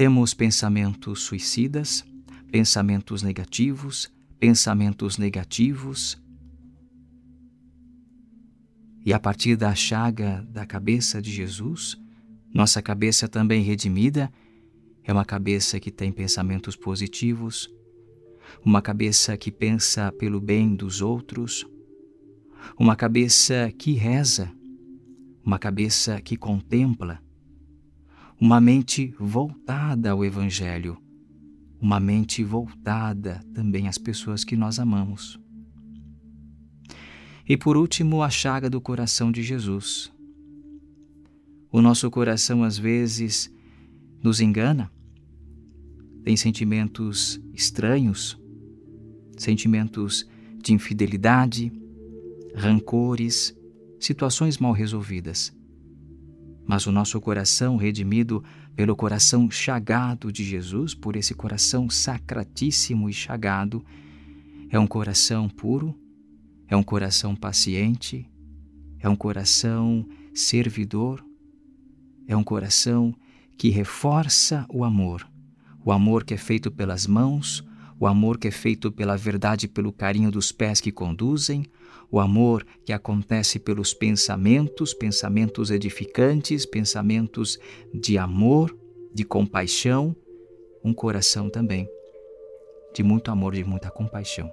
Temos 0.00 0.32
pensamentos 0.32 1.24
suicidas, 1.24 2.02
pensamentos 2.50 3.22
negativos, 3.22 4.10
pensamentos 4.38 5.18
negativos. 5.18 6.18
E 9.04 9.12
a 9.12 9.20
partir 9.20 9.56
da 9.56 9.74
chaga 9.74 10.40
da 10.48 10.64
cabeça 10.64 11.20
de 11.20 11.30
Jesus, 11.30 11.98
nossa 12.50 12.80
cabeça 12.80 13.28
também 13.28 13.62
redimida 13.62 14.32
é 15.04 15.12
uma 15.12 15.26
cabeça 15.26 15.78
que 15.78 15.90
tem 15.90 16.10
pensamentos 16.10 16.74
positivos, 16.74 17.68
uma 18.64 18.80
cabeça 18.80 19.36
que 19.36 19.52
pensa 19.52 20.10
pelo 20.12 20.40
bem 20.40 20.74
dos 20.74 21.02
outros, 21.02 21.66
uma 22.78 22.96
cabeça 22.96 23.70
que 23.78 23.92
reza, 23.92 24.50
uma 25.44 25.58
cabeça 25.58 26.22
que 26.22 26.38
contempla, 26.38 27.22
uma 28.40 28.60
mente 28.60 29.14
voltada 29.18 30.10
ao 30.10 30.24
Evangelho 30.24 30.98
uma 31.80 31.98
mente 31.98 32.44
voltada 32.44 33.40
também 33.54 33.88
às 33.88 33.96
pessoas 33.96 34.44
que 34.44 34.54
nós 34.54 34.78
amamos. 34.78 35.40
E 37.48 37.56
por 37.56 37.76
último, 37.76 38.22
a 38.22 38.28
chaga 38.28 38.68
do 38.68 38.80
coração 38.80 39.32
de 39.32 39.42
Jesus. 39.42 40.12
O 41.72 41.80
nosso 41.80 42.08
coração 42.10 42.62
às 42.62 42.76
vezes 42.76 43.50
nos 44.22 44.40
engana, 44.40 44.90
tem 46.22 46.36
sentimentos 46.36 47.40
estranhos, 47.54 48.38
sentimentos 49.38 50.28
de 50.62 50.74
infidelidade, 50.74 51.72
rancores, 52.54 53.56
situações 53.98 54.58
mal 54.58 54.72
resolvidas. 54.72 55.56
Mas 56.70 56.86
o 56.86 56.92
nosso 56.92 57.20
coração 57.20 57.76
redimido 57.76 58.44
pelo 58.76 58.94
coração 58.94 59.50
chagado 59.50 60.30
de 60.30 60.44
Jesus, 60.44 60.94
por 60.94 61.16
esse 61.16 61.34
coração 61.34 61.90
sacratíssimo 61.90 63.10
e 63.10 63.12
chagado, 63.12 63.84
é 64.70 64.78
um 64.78 64.86
coração 64.86 65.48
puro, 65.48 65.98
é 66.68 66.76
um 66.76 66.82
coração 66.84 67.34
paciente, 67.34 68.24
é 69.00 69.08
um 69.08 69.16
coração 69.16 70.06
servidor, 70.32 71.24
é 72.28 72.36
um 72.36 72.44
coração 72.44 73.12
que 73.58 73.68
reforça 73.68 74.64
o 74.68 74.84
amor, 74.84 75.28
o 75.84 75.90
amor 75.90 76.22
que 76.22 76.34
é 76.34 76.36
feito 76.36 76.70
pelas 76.70 77.04
mãos, 77.04 77.64
o 77.98 78.06
amor 78.06 78.38
que 78.38 78.46
é 78.46 78.52
feito 78.52 78.92
pela 78.92 79.16
verdade, 79.16 79.66
pelo 79.66 79.92
carinho 79.92 80.30
dos 80.30 80.52
pés 80.52 80.80
que 80.80 80.92
conduzem, 80.92 81.66
o 82.10 82.18
amor 82.18 82.66
que 82.84 82.92
acontece 82.92 83.58
pelos 83.58 83.94
pensamentos, 83.94 84.92
pensamentos 84.92 85.70
edificantes, 85.70 86.66
pensamentos 86.66 87.58
de 87.94 88.18
amor, 88.18 88.76
de 89.14 89.24
compaixão, 89.24 90.14
um 90.82 90.92
coração 90.92 91.48
também 91.48 91.88
de 92.92 93.02
muito 93.02 93.30
amor, 93.30 93.54
de 93.54 93.64
muita 93.64 93.90
compaixão. 93.90 94.50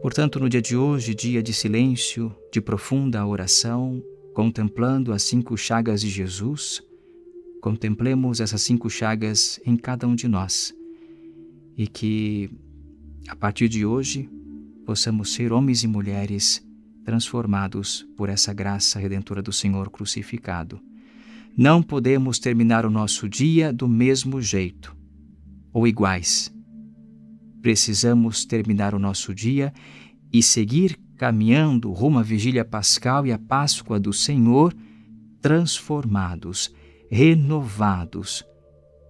Portanto, 0.00 0.40
no 0.40 0.48
dia 0.48 0.62
de 0.62 0.76
hoje, 0.76 1.14
dia 1.14 1.42
de 1.42 1.52
silêncio, 1.52 2.34
de 2.52 2.60
profunda 2.60 3.24
oração, 3.24 4.02
contemplando 4.34 5.12
as 5.12 5.22
cinco 5.22 5.56
chagas 5.56 6.00
de 6.00 6.08
Jesus, 6.08 6.82
contemplemos 7.60 8.40
essas 8.40 8.62
cinco 8.62 8.90
chagas 8.90 9.60
em 9.64 9.76
cada 9.76 10.06
um 10.06 10.14
de 10.14 10.26
nós 10.26 10.74
e 11.76 11.86
que, 11.86 12.50
a 13.28 13.36
partir 13.36 13.68
de 13.68 13.86
hoje, 13.86 14.28
possamos 14.84 15.32
ser 15.32 15.52
homens 15.52 15.82
e 15.82 15.86
mulheres 15.86 16.64
transformados 17.04 18.06
por 18.16 18.28
essa 18.28 18.52
graça 18.52 18.98
redentora 18.98 19.42
do 19.42 19.52
Senhor 19.52 19.90
crucificado. 19.90 20.80
Não 21.56 21.82
podemos 21.82 22.38
terminar 22.38 22.86
o 22.86 22.90
nosso 22.90 23.28
dia 23.28 23.72
do 23.72 23.88
mesmo 23.88 24.40
jeito 24.40 24.96
ou 25.72 25.86
iguais. 25.86 26.52
Precisamos 27.60 28.44
terminar 28.44 28.94
o 28.94 28.98
nosso 28.98 29.34
dia 29.34 29.72
e 30.32 30.42
seguir 30.42 30.98
caminhando 31.16 31.92
rumo 31.92 32.18
à 32.18 32.22
vigília 32.22 32.64
pascal 32.64 33.26
e 33.26 33.32
à 33.32 33.38
Páscoa 33.38 34.00
do 34.00 34.12
Senhor, 34.12 34.74
transformados, 35.40 36.74
renovados. 37.10 38.44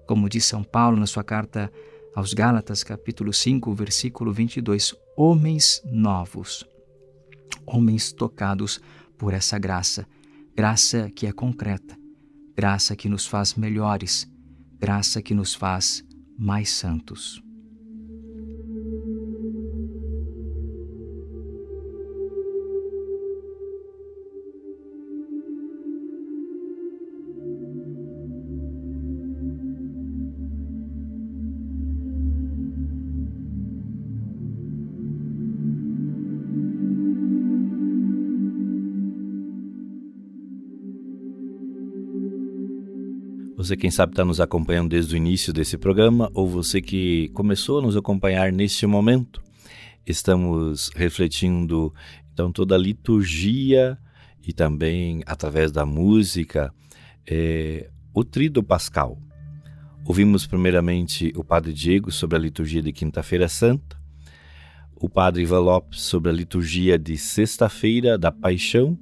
Como 0.07 0.29
diz 0.29 0.45
São 0.45 0.63
Paulo 0.63 0.99
na 0.99 1.07
sua 1.07 1.25
carta 1.25 1.73
aos 2.15 2.35
Gálatas, 2.35 2.83
capítulo 2.83 3.33
5, 3.33 3.73
versículo 3.75 4.33
22, 4.33 4.95
homens 5.17 5.83
novos, 5.85 6.65
homens 7.67 8.13
tocados 8.13 8.81
por 9.19 9.35
essa 9.35 9.59
graça, 9.59 10.07
graça 10.55 11.11
que 11.11 11.27
é 11.27 11.33
concreta, 11.33 11.97
graça 12.57 12.97
que 12.97 13.09
nos 13.09 13.27
faz 13.27 13.55
melhores, 13.55 14.27
graça 14.79 15.23
que 15.23 15.35
nos 15.35 15.55
faz 15.55 16.05
mais 16.39 16.71
santos. 16.71 17.43
Você, 43.73 43.77
quem 43.79 43.91
sabe, 43.91 44.13
está 44.13 44.23
nos 44.23 44.39
acompanhando 44.39 44.91
desde 44.91 45.15
o 45.15 45.17
início 45.17 45.51
desse 45.51 45.79
programa, 45.79 46.31
ou 46.35 46.47
você 46.47 46.83
que 46.83 47.31
começou 47.31 47.79
a 47.79 47.83
nos 47.83 47.97
acompanhar 47.97 48.53
neste 48.53 48.87
momento. 48.87 49.43
Estamos 50.07 50.91
refletindo, 50.95 51.91
então, 52.31 52.53
toda 52.53 52.75
a 52.75 52.79
liturgia 52.79 53.97
e 54.47 54.53
também, 54.53 55.23
através 55.25 55.73
da 55.73 55.87
música, 55.87 56.71
é, 57.27 57.89
o 58.13 58.23
Trido 58.23 58.63
Pascal. 58.63 59.19
Ouvimos 60.05 60.47
primeiramente 60.47 61.33
o 61.35 61.43
Padre 61.43 61.73
Diego 61.73 62.13
sobre 62.13 62.37
a 62.37 62.41
liturgia 62.41 62.83
de 62.83 62.93
Quinta-feira 62.93 63.49
Santa, 63.49 63.97
o 64.97 65.09
Padre 65.09 65.45
Ivan 65.45 65.61
Lopes 65.61 66.03
sobre 66.03 66.29
a 66.29 66.35
liturgia 66.35 66.99
de 66.99 67.17
Sexta-feira 67.17 68.19
da 68.19 68.31
Paixão, 68.31 68.99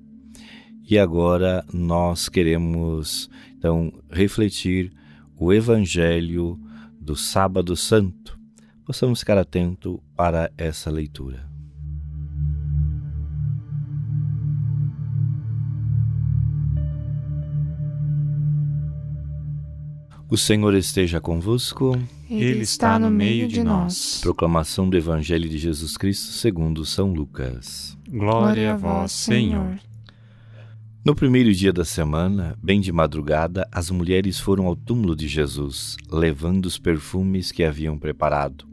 e 0.90 0.98
agora 0.98 1.64
nós 1.72 2.28
queremos 2.28 3.30
então 3.56 3.92
refletir 4.10 4.92
o 5.38 5.52
Evangelho 5.52 6.58
do 7.00 7.14
Sábado 7.14 7.76
Santo. 7.76 8.36
Possamos 8.84 9.20
ficar 9.20 9.38
atento 9.38 10.02
para 10.16 10.50
essa 10.58 10.90
leitura. 10.90 11.48
O 20.28 20.36
Senhor 20.36 20.74
esteja 20.74 21.20
convosco. 21.20 21.96
Ele 22.28 22.62
está 22.62 22.98
no 22.98 23.10
meio 23.10 23.46
de 23.46 23.62
nós. 23.62 24.20
Proclamação 24.20 24.88
do 24.90 24.96
Evangelho 24.96 25.48
de 25.48 25.58
Jesus 25.58 25.96
Cristo 25.96 26.32
segundo 26.32 26.84
São 26.84 27.12
Lucas. 27.12 27.96
Glória 28.08 28.74
a 28.74 28.76
vós, 28.76 29.12
Senhor. 29.12 29.78
No 31.02 31.14
primeiro 31.14 31.50
dia 31.54 31.72
da 31.72 31.82
semana, 31.82 32.58
bem 32.62 32.78
de 32.78 32.92
madrugada, 32.92 33.66
as 33.72 33.90
mulheres 33.90 34.38
foram 34.38 34.66
ao 34.66 34.76
túmulo 34.76 35.16
de 35.16 35.26
Jesus, 35.26 35.96
levando 36.10 36.66
os 36.66 36.76
perfumes 36.76 37.50
que 37.50 37.64
haviam 37.64 37.98
preparado. 37.98 38.68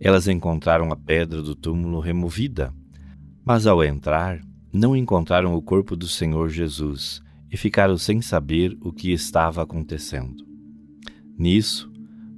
Elas 0.00 0.26
encontraram 0.26 0.90
a 0.90 0.96
pedra 0.96 1.40
do 1.40 1.54
túmulo 1.54 2.00
removida, 2.00 2.74
mas 3.44 3.64
ao 3.64 3.84
entrar, 3.84 4.40
não 4.72 4.96
encontraram 4.96 5.54
o 5.54 5.62
corpo 5.62 5.94
do 5.94 6.08
Senhor 6.08 6.48
Jesus 6.48 7.22
e 7.48 7.56
ficaram 7.56 7.96
sem 7.96 8.20
saber 8.20 8.76
o 8.80 8.92
que 8.92 9.12
estava 9.12 9.62
acontecendo. 9.62 10.44
Nisso, 11.38 11.88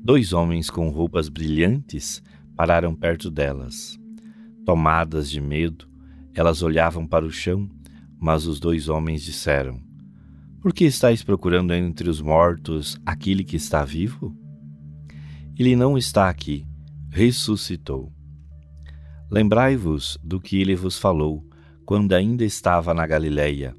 dois 0.02 0.34
homens 0.34 0.68
com 0.68 0.90
roupas 0.90 1.30
brilhantes 1.30 2.22
pararam 2.54 2.94
perto 2.94 3.30
delas. 3.30 3.98
Tomadas 4.66 5.30
de 5.30 5.40
medo, 5.40 5.88
elas 6.34 6.60
olhavam 6.60 7.06
para 7.06 7.24
o 7.24 7.30
chão 7.30 7.70
mas 8.24 8.46
os 8.46 8.58
dois 8.58 8.88
homens 8.88 9.22
disseram: 9.22 9.78
Por 10.62 10.72
que 10.72 10.86
estáis 10.86 11.22
procurando 11.22 11.74
entre 11.74 12.08
os 12.08 12.22
mortos 12.22 12.98
aquele 13.04 13.44
que 13.44 13.54
está 13.54 13.84
vivo? 13.84 14.34
Ele 15.58 15.76
não 15.76 15.98
está 15.98 16.30
aqui, 16.30 16.66
ressuscitou. 17.10 18.10
Lembrai-vos 19.30 20.16
do 20.24 20.40
que 20.40 20.58
ele 20.58 20.74
vos 20.74 20.98
falou 20.98 21.46
quando 21.84 22.14
ainda 22.14 22.46
estava 22.46 22.94
na 22.94 23.06
Galileia. 23.06 23.76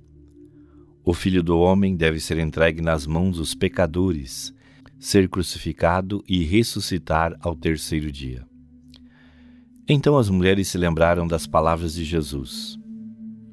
O 1.04 1.12
filho 1.12 1.42
do 1.42 1.58
homem 1.58 1.98
deve 1.98 2.20
ser 2.20 2.38
entregue 2.38 2.84
nas 2.84 3.08
mãos 3.08 3.38
dos 3.38 3.56
pecadores, 3.56 4.54
ser 5.00 5.28
crucificado 5.28 6.24
e 6.28 6.44
ressuscitar 6.44 7.36
ao 7.40 7.56
terceiro 7.56 8.12
dia. 8.12 8.46
Então 9.90 10.16
as 10.20 10.30
mulheres 10.30 10.68
se 10.68 10.78
lembraram 10.78 11.26
das 11.26 11.48
palavras 11.48 11.96
de 11.96 12.04
Jesus 12.04 12.78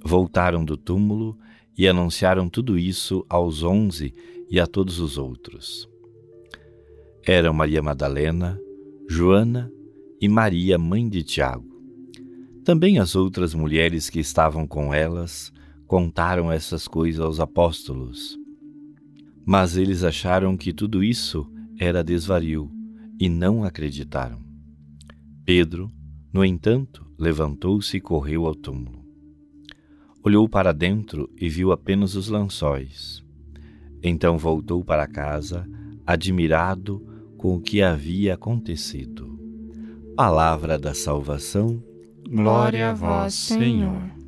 voltaram 0.05 0.64
do 0.64 0.76
túmulo 0.76 1.38
e 1.76 1.88
anunciaram 1.88 2.48
tudo 2.48 2.78
isso 2.78 3.24
aos 3.28 3.62
onze 3.62 4.12
e 4.48 4.61
a 4.61 4.66
todos 4.66 5.00
os 5.00 5.16
outros. 5.16 5.88
Eram 7.24 7.53
Maria 7.55 7.82
Madalena, 7.82 8.61
Joana 9.09 9.72
e 10.20 10.28
Maria, 10.28 10.78
mãe 10.78 11.09
de 11.09 11.22
Tiago. 11.22 11.72
Também 12.64 12.98
as 12.98 13.16
outras 13.16 13.55
mulheres 13.55 14.09
que 14.09 14.20
estavam 14.20 14.66
com 14.66 14.92
elas 14.92 15.53
contaram 15.86 16.50
essas 16.50 16.86
coisas 16.86 17.20
aos 17.20 17.40
apóstolos. 17.40 18.38
Mas 19.44 19.76
eles 19.76 20.05
acharam 20.05 20.57
que 20.57 20.72
tudo 20.72 21.03
isso 21.03 21.46
era 21.78 22.05
desvario 22.05 22.70
e 23.18 23.28
não 23.28 23.64
acreditaram. 23.64 24.40
Pedro, 25.44 25.90
no 26.32 26.44
entanto, 26.44 27.05
levantou-se 27.18 27.96
e 27.96 28.00
correu 28.00 28.46
ao 28.46 28.55
túmulo. 28.55 29.01
Olhou 30.25 30.49
para 30.49 30.73
dentro 30.73 31.29
e 31.37 31.49
viu 31.49 31.73
apenas 31.73 32.14
os 32.14 32.29
lençóis. 32.29 33.25
Então 34.03 34.39
voltou 34.39 34.85
para 34.85 35.07
casa, 35.07 35.66
admirado 36.07 37.05
com 37.37 37.57
o 37.57 37.61
que 37.61 37.83
havia 37.83 38.35
acontecido. 38.35 39.39
Palavra 40.16 40.79
da 40.79 40.95
salvação. 40.95 41.83
Glória 42.29 42.91
a 42.91 42.95
vós, 42.95 43.35
Senhor. 43.35 44.22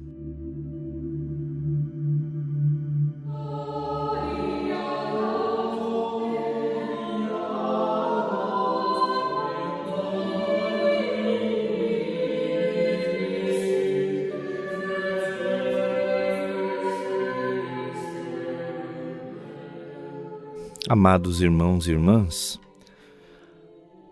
Amados 20.87 21.41
irmãos 21.41 21.89
e 21.89 21.93
irmãs, 21.93 22.61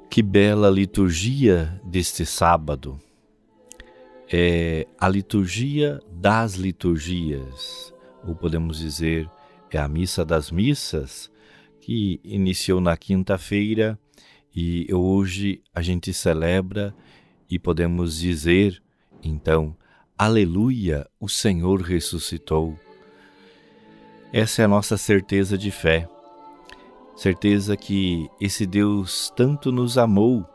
que 0.08 0.22
bela 0.22 0.70
liturgia 0.70 1.78
deste 1.84 2.24
sábado. 2.24 2.98
É 4.26 4.86
a 4.98 5.06
liturgia 5.06 6.00
das 6.10 6.54
liturgias, 6.54 7.92
ou 8.26 8.34
podemos 8.34 8.78
dizer, 8.78 9.28
é 9.70 9.76
a 9.76 9.86
missa 9.86 10.24
das 10.24 10.50
missas, 10.50 11.30
que 11.78 12.18
iniciou 12.24 12.80
na 12.80 12.96
quinta-feira 12.96 13.98
e 14.56 14.86
hoje 14.94 15.60
a 15.74 15.82
gente 15.82 16.10
celebra 16.14 16.94
e 17.50 17.58
podemos 17.58 18.18
dizer, 18.18 18.82
então, 19.22 19.76
Aleluia, 20.16 21.06
o 21.20 21.28
Senhor 21.28 21.82
ressuscitou. 21.82 22.78
Essa 24.32 24.62
é 24.62 24.64
a 24.64 24.68
nossa 24.68 24.96
certeza 24.96 25.58
de 25.58 25.70
fé 25.70 26.08
certeza 27.14 27.76
que 27.76 28.28
esse 28.40 28.66
Deus 28.66 29.32
tanto 29.36 29.70
nos 29.70 29.98
amou 29.98 30.46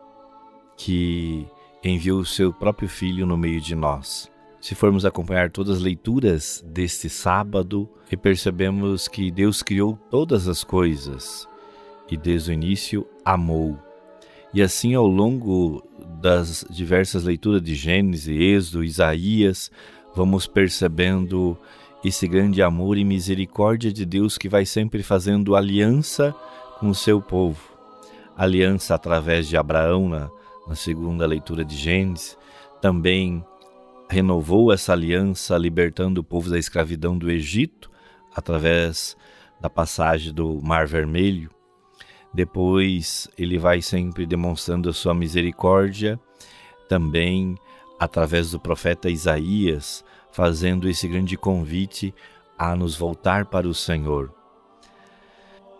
que 0.75 1.47
enviou 1.83 2.19
o 2.19 2.25
seu 2.25 2.53
próprio 2.53 2.89
Filho 2.89 3.25
no 3.25 3.37
meio 3.37 3.61
de 3.61 3.75
nós. 3.75 4.31
Se 4.59 4.75
formos 4.75 5.05
acompanhar 5.05 5.49
todas 5.51 5.77
as 5.77 5.81
leituras 5.81 6.63
deste 6.67 7.09
sábado, 7.09 7.89
e 8.11 8.15
percebemos 8.15 9.07
que 9.07 9.29
Deus 9.29 9.61
criou 9.61 9.97
todas 10.09 10.47
as 10.47 10.63
coisas 10.63 11.47
e 12.09 12.15
desde 12.15 12.51
o 12.51 12.53
início 12.53 13.05
amou. 13.23 13.77
E 14.53 14.61
assim, 14.61 14.93
ao 14.93 15.05
longo 15.05 15.83
das 16.21 16.65
diversas 16.69 17.23
leituras 17.23 17.61
de 17.61 17.75
Gênesis, 17.75 18.27
Êxodo, 18.27 18.83
Isaías, 18.83 19.69
vamos 20.15 20.47
percebendo 20.47 21.57
esse 22.03 22.27
grande 22.27 22.61
amor 22.61 22.97
e 22.97 23.03
misericórdia 23.03 23.91
de 23.91 24.05
Deus 24.05 24.37
que 24.37 24.47
vai 24.47 24.65
sempre 24.65 25.03
fazendo 25.03 25.55
aliança 25.55 26.33
com 26.79 26.89
o 26.89 26.95
seu 26.95 27.21
povo. 27.21 27.61
Aliança 28.35 28.95
através 28.95 29.47
de 29.47 29.57
Abraão 29.57 30.07
na, 30.07 30.29
na 30.67 30.75
segunda 30.75 31.25
leitura 31.25 31.65
de 31.65 31.75
Gênesis, 31.75 32.37
também 32.81 33.43
renovou 34.09 34.71
essa 34.71 34.93
aliança 34.93 35.57
libertando 35.57 36.21
o 36.21 36.23
povo 36.23 36.49
da 36.49 36.59
escravidão 36.59 37.17
do 37.17 37.29
Egito 37.31 37.89
através 38.35 39.17
da 39.59 39.69
passagem 39.69 40.33
do 40.33 40.61
Mar 40.61 40.85
Vermelho. 40.87 41.49
Depois 42.33 43.27
ele 43.37 43.57
vai 43.57 43.81
sempre 43.81 44.25
demonstrando 44.25 44.89
a 44.89 44.93
sua 44.93 45.13
misericórdia 45.13 46.19
também 46.87 47.55
através 47.99 48.51
do 48.51 48.59
profeta 48.59 49.09
Isaías, 49.09 50.05
fazendo 50.37 50.87
esse 50.87 51.07
grande 51.07 51.35
convite 51.35 52.13
a 52.55 52.75
nos 52.75 52.95
voltar 52.95 53.45
para 53.45 53.67
o 53.67 53.73
Senhor. 53.73 54.31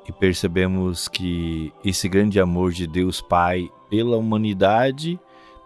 E 0.10 0.12
percebemos 0.12 1.08
que 1.08 1.72
esse 1.86 2.10
grande 2.10 2.39
amor 2.39 2.72
de 2.72 2.88
Deus 2.88 3.22
Pai 3.22 3.70
pela 3.88 4.18
humanidade, 4.18 5.20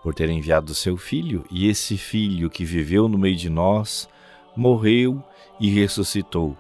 por 0.03 0.13
ter 0.13 0.29
enviado 0.29 0.75
seu 0.75 0.97
filho, 0.97 1.45
e 1.49 1.69
esse 1.69 1.95
filho 1.95 2.49
que 2.49 2.65
viveu 2.65 3.07
no 3.07 3.17
meio 3.17 3.37
de 3.37 3.49
nós, 3.49 4.09
morreu 4.57 5.23
e 5.57 5.69
ressuscitou. 5.69 6.57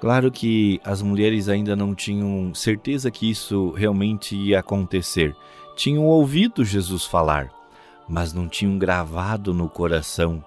Claro 0.00 0.32
que 0.32 0.80
as 0.82 1.02
mulheres 1.02 1.46
ainda 1.46 1.76
não 1.76 1.94
tinham 1.94 2.54
certeza 2.54 3.10
que 3.10 3.30
isso 3.30 3.70
realmente 3.72 4.34
ia 4.34 4.60
acontecer. 4.60 5.36
Tinham 5.76 6.06
ouvido 6.06 6.64
Jesus 6.64 7.04
falar, 7.04 7.52
mas 8.08 8.32
não 8.32 8.48
tinham 8.48 8.78
gravado 8.78 9.52
no 9.52 9.68
coração. 9.68 10.42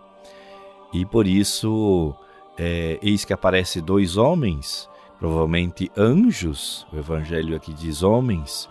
E 0.91 1.05
por 1.05 1.27
isso, 1.27 2.15
é, 2.57 2.97
eis 3.01 3.23
que 3.23 3.33
aparece 3.33 3.79
dois 3.81 4.17
homens, 4.17 4.89
provavelmente 5.19 5.91
anjos, 5.95 6.87
o 6.91 6.97
evangelho 6.97 7.55
aqui 7.55 7.73
diz 7.73 8.01
homens, 8.01 8.69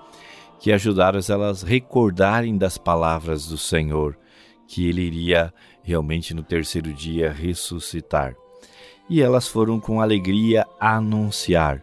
que 0.59 0.73
ajudaram 0.73 1.21
elas 1.29 1.63
a 1.63 1.67
recordarem 1.67 2.57
das 2.57 2.77
palavras 2.77 3.47
do 3.47 3.57
Senhor, 3.57 4.19
que 4.67 4.89
ele 4.89 5.03
iria 5.03 5.53
realmente 5.83 6.35
no 6.35 6.43
terceiro 6.43 6.93
dia 6.93 7.31
ressuscitar. 7.31 8.35
E 9.09 9.23
elas 9.23 9.47
foram 9.47 9.79
com 9.79 10.01
alegria 10.01 10.67
anunciar, 10.79 11.83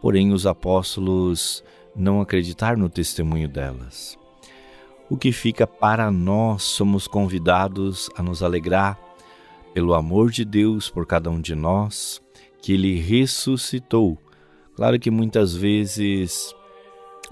porém 0.00 0.32
os 0.32 0.46
apóstolos 0.46 1.62
não 1.94 2.20
acreditaram 2.20 2.78
no 2.78 2.88
testemunho 2.88 3.48
delas. 3.48 4.18
O 5.10 5.16
que 5.16 5.32
fica 5.32 5.66
para 5.66 6.10
nós, 6.10 6.62
somos 6.62 7.06
convidados 7.06 8.08
a 8.16 8.22
nos 8.22 8.42
alegrar 8.42 8.98
pelo 9.74 9.94
amor 9.94 10.30
de 10.30 10.44
Deus 10.44 10.90
por 10.90 11.06
cada 11.06 11.30
um 11.30 11.40
de 11.40 11.54
nós, 11.54 12.20
que 12.60 12.72
Ele 12.72 12.98
ressuscitou. 12.98 14.18
Claro 14.76 14.98
que 14.98 15.10
muitas 15.10 15.54
vezes 15.54 16.54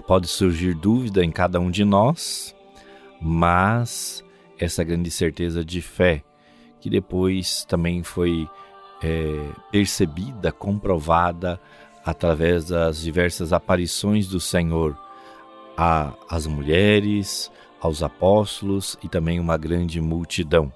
pode 0.07 0.27
surgir 0.27 0.73
dúvida 0.73 1.23
em 1.23 1.31
cada 1.31 1.59
um 1.59 1.69
de 1.69 1.85
nós, 1.85 2.55
mas 3.21 4.23
essa 4.59 4.83
grande 4.83 5.09
certeza 5.11 5.63
de 5.63 5.81
fé, 5.81 6.23
que 6.79 6.89
depois 6.89 7.65
também 7.65 8.03
foi 8.03 8.47
é, 9.01 9.49
percebida, 9.71 10.51
comprovada 10.51 11.59
através 12.03 12.65
das 12.65 13.01
diversas 13.01 13.53
aparições 13.53 14.27
do 14.27 14.39
Senhor 14.39 14.97
às 16.29 16.45
mulheres, 16.45 17.51
aos 17.79 18.03
apóstolos 18.03 18.97
e 19.03 19.09
também 19.09 19.39
uma 19.39 19.57
grande 19.57 19.99
multidão. 19.99 20.71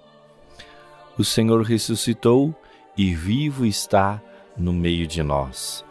O 1.18 1.24
Senhor 1.24 1.61
ressuscitou 1.61 2.53
e 2.97 3.16
vivo 3.16 3.66
está 3.66 4.22
no 4.57 4.74
meio 4.74 5.07
de 5.07 5.24
nós. 5.24 5.86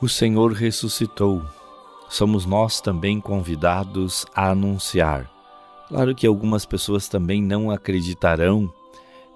O 0.00 0.08
Senhor 0.08 0.52
ressuscitou. 0.52 1.42
Somos 2.08 2.46
nós 2.46 2.80
também 2.80 3.20
convidados 3.20 4.24
a 4.34 4.50
anunciar. 4.50 5.28
Claro 5.88 6.14
que 6.14 6.26
algumas 6.26 6.64
pessoas 6.64 7.08
também 7.08 7.42
não 7.42 7.70
acreditarão, 7.70 8.72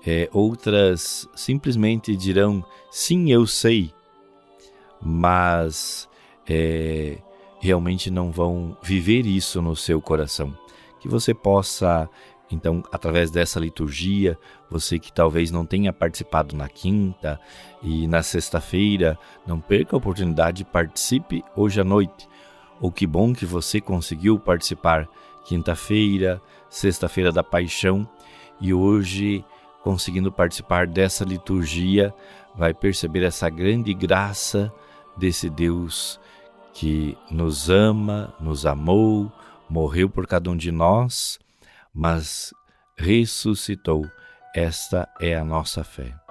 é, 0.07 0.29
outras 0.33 1.29
simplesmente 1.35 2.15
dirão: 2.15 2.65
sim, 2.91 3.33
eu 3.33 3.47
sei, 3.47 3.93
mas 5.01 6.09
é, 6.49 7.19
realmente 7.61 8.11
não 8.11 8.31
vão 8.31 8.77
viver 8.83 9.27
isso 9.27 9.61
no 9.61 9.75
seu 9.75 10.01
coração 10.01 10.57
que 11.03 11.09
você 11.09 11.35
possa, 11.35 12.09
então, 12.53 12.83
através 12.93 13.31
dessa 13.31 13.59
liturgia, 13.59 14.39
você 14.71 14.99
que 14.99 15.11
talvez 15.11 15.51
não 15.51 15.65
tenha 15.65 15.93
participado 15.93 16.55
na 16.55 16.69
quinta 16.69 17.41
e 17.83 18.07
na 18.07 18.23
sexta-feira, 18.23 19.19
não 19.47 19.59
perca 19.59 19.97
a 19.97 19.99
oportunidade, 19.99 20.65
participe 20.65 21.43
hoje 21.57 21.81
à 21.81 21.85
noite. 21.85 22.29
Ou 22.79 22.93
que 22.93 23.07
bom 23.07 23.33
que 23.33 23.47
você 23.47 23.81
conseguiu 23.81 24.39
participar 24.39 25.09
quinta-feira, 25.47 26.43
sexta-feira 26.69 27.33
da 27.33 27.43
paixão 27.43 28.07
e 28.61 28.75
hoje 28.75 29.43
conseguindo 29.83 30.31
participar 30.31 30.87
dessa 30.87 31.25
liturgia, 31.25 32.15
vai 32.55 32.73
perceber 32.75 33.25
essa 33.25 33.49
grande 33.49 33.93
graça 33.95 34.73
desse 35.17 35.51
Deus 35.51 36.21
que 36.73 37.17
nos 37.31 37.69
ama, 37.69 38.33
nos 38.39 38.65
amou, 38.65 39.33
morreu 39.69 40.09
por 40.09 40.27
cada 40.27 40.51
um 40.51 40.57
de 40.57 40.71
nós, 40.71 41.41
mas 41.95 42.53
ressuscitou. 42.97 44.05
Esta 44.55 45.09
é 45.21 45.35
a 45.35 45.45
nossa 45.45 45.83
fé. 45.83 46.22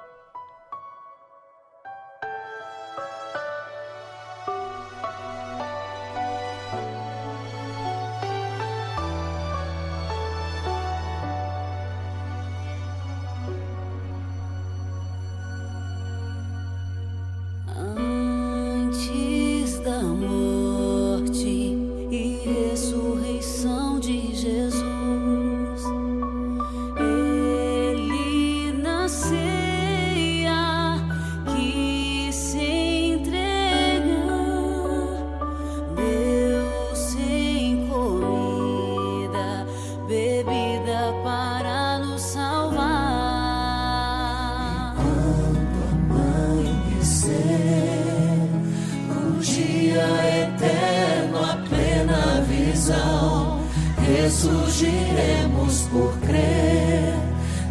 Ressurgiremos 54.31 55.81
por 55.91 56.13
crer 56.25 57.13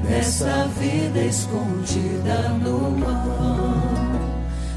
nessa 0.04 0.68
vida 0.78 1.20
escondida 1.20 2.50
no 2.62 3.00
pão. 3.02 3.80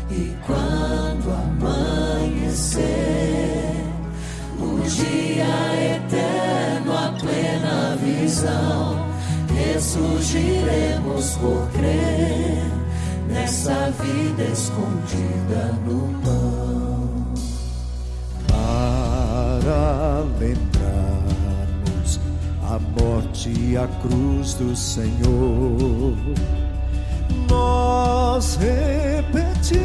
E 0.10 0.34
quando 0.46 1.30
amanhecer, 1.30 2.86
o 4.60 4.80
dia 4.88 5.98
eterno, 5.98 6.94
a 6.94 7.12
plena 7.20 7.98
visão, 7.98 9.06
ressurgiremos 9.54 11.32
por 11.36 11.68
crer 11.74 12.64
nessa 13.28 13.92
vida 14.00 14.44
escondida 14.44 15.74
no 15.86 16.14
pão. 16.24 17.34
Para 18.48 20.24
lembrar 20.40 20.73
morte 23.00 23.50
e 23.50 23.78
a 23.78 23.88
cruz 24.02 24.54
do 24.56 24.76
Senhor. 24.76 26.16
Nós 27.50 28.56
repetimos 28.56 29.80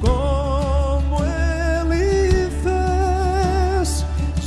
como 0.00 1.18
ele 1.22 2.50
fez, 2.62 4.04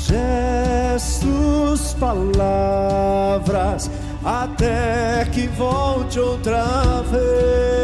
gestos, 0.07 1.93
palavras, 1.99 3.89
até 4.23 5.25
que 5.31 5.47
volte 5.47 6.19
outra 6.19 7.01
vez. 7.11 7.82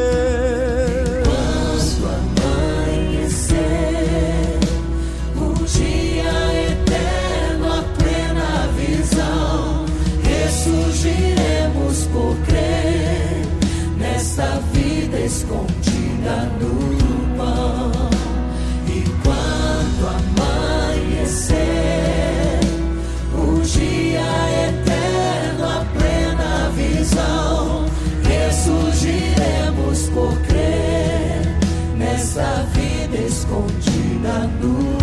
Escondida 33.49 34.47
no 34.61 34.98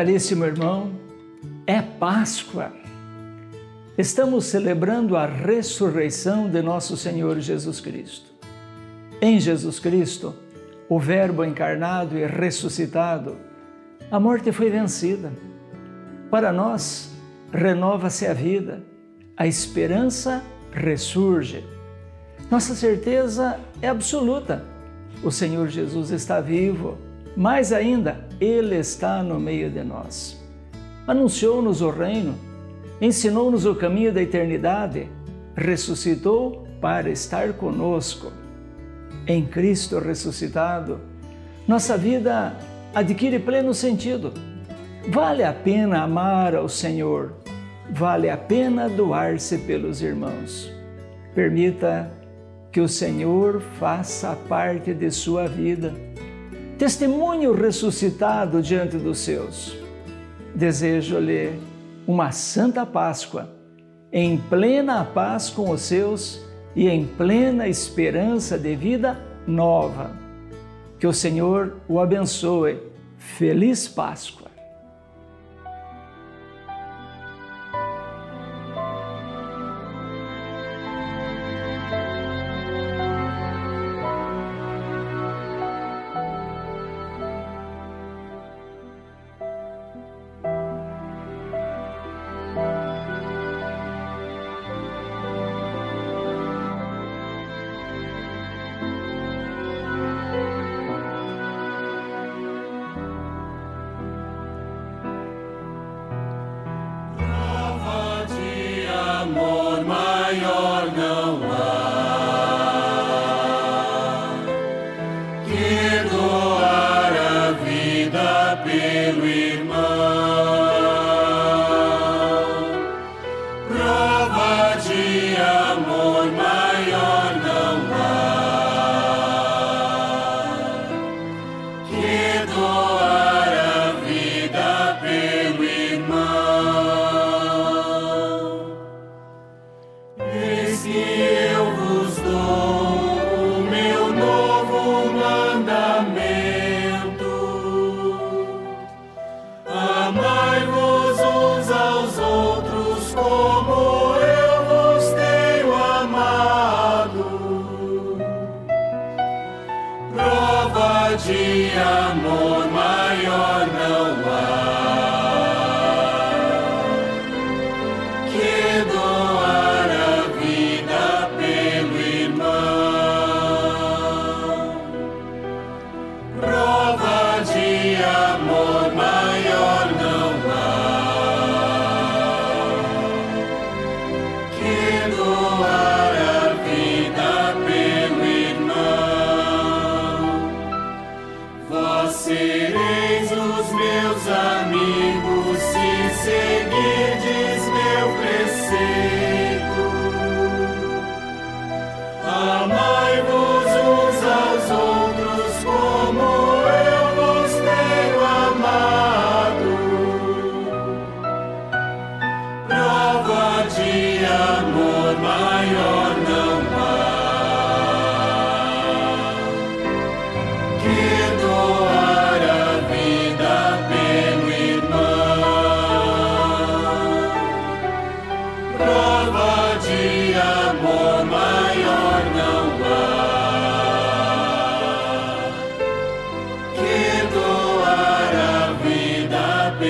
caríssimo 0.00 0.46
irmão, 0.46 0.92
é 1.66 1.82
Páscoa. 1.82 2.72
Estamos 3.98 4.46
celebrando 4.46 5.14
a 5.14 5.26
ressurreição 5.26 6.48
de 6.48 6.62
nosso 6.62 6.96
Senhor 6.96 7.38
Jesus 7.38 7.82
Cristo. 7.82 8.30
Em 9.20 9.38
Jesus 9.38 9.78
Cristo, 9.78 10.34
o 10.88 10.98
Verbo 10.98 11.44
encarnado 11.44 12.16
e 12.16 12.24
ressuscitado, 12.24 13.36
a 14.10 14.18
morte 14.18 14.50
foi 14.52 14.70
vencida. 14.70 15.30
Para 16.30 16.50
nós, 16.50 17.10
renova-se 17.52 18.26
a 18.26 18.32
vida, 18.32 18.82
a 19.36 19.46
esperança 19.46 20.42
ressurge. 20.72 21.62
Nossa 22.50 22.74
certeza 22.74 23.60
é 23.82 23.88
absoluta. 23.88 24.64
O 25.22 25.30
Senhor 25.30 25.68
Jesus 25.68 26.10
está 26.10 26.40
vivo. 26.40 27.09
Mais 27.36 27.72
ainda, 27.72 28.24
Ele 28.40 28.76
está 28.76 29.22
no 29.22 29.38
meio 29.38 29.70
de 29.70 29.82
nós. 29.82 30.40
Anunciou-nos 31.06 31.80
o 31.80 31.90
reino, 31.90 32.34
ensinou-nos 33.00 33.64
o 33.64 33.74
caminho 33.74 34.12
da 34.12 34.22
eternidade, 34.22 35.08
ressuscitou 35.56 36.66
para 36.80 37.10
estar 37.10 37.52
conosco. 37.54 38.32
Em 39.26 39.46
Cristo 39.46 39.98
ressuscitado, 39.98 41.00
nossa 41.66 41.96
vida 41.96 42.56
adquire 42.94 43.38
pleno 43.38 43.72
sentido. 43.72 44.32
Vale 45.08 45.44
a 45.44 45.52
pena 45.52 46.02
amar 46.02 46.54
ao 46.54 46.68
Senhor, 46.68 47.34
vale 47.90 48.28
a 48.28 48.36
pena 48.36 48.88
doar-se 48.88 49.58
pelos 49.58 50.02
irmãos. 50.02 50.70
Permita 51.34 52.10
que 52.72 52.80
o 52.80 52.88
Senhor 52.88 53.60
faça 53.78 54.36
parte 54.48 54.92
de 54.92 55.10
sua 55.10 55.46
vida. 55.46 55.92
Testemunho 56.80 57.52
ressuscitado 57.52 58.62
diante 58.62 58.96
dos 58.96 59.18
seus. 59.18 59.76
Desejo-lhe 60.54 61.60
uma 62.06 62.32
santa 62.32 62.86
Páscoa, 62.86 63.50
em 64.10 64.38
plena 64.38 65.04
paz 65.04 65.50
com 65.50 65.68
os 65.72 65.82
seus 65.82 66.40
e 66.74 66.88
em 66.88 67.04
plena 67.04 67.68
esperança 67.68 68.58
de 68.58 68.74
vida 68.74 69.20
nova. 69.46 70.16
Que 70.98 71.06
o 71.06 71.12
Senhor 71.12 71.76
o 71.86 72.00
abençoe. 72.00 72.78
Feliz 73.18 73.86
Páscoa! 73.86 74.39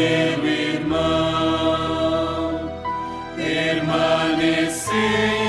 Pelo 0.00 0.48
irmão. 0.48 1.00
Permanecei 3.36 5.39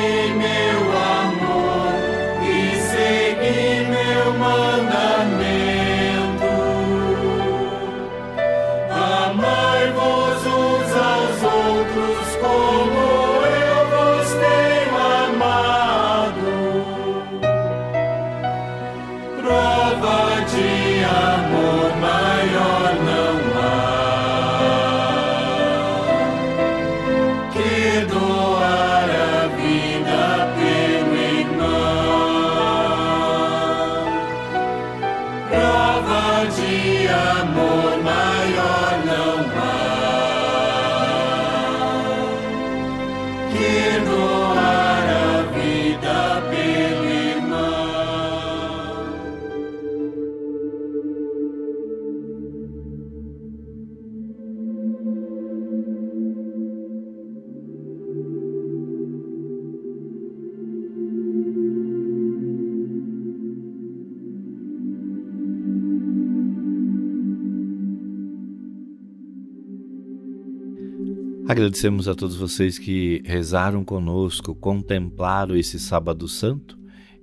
Agradecemos 71.81 72.07
a 72.07 72.13
todos 72.13 72.35
vocês 72.35 72.77
que 72.77 73.23
rezaram 73.25 73.83
conosco, 73.83 74.53
contemplaram 74.53 75.55
esse 75.55 75.79
Sábado 75.79 76.27
Santo 76.27 76.77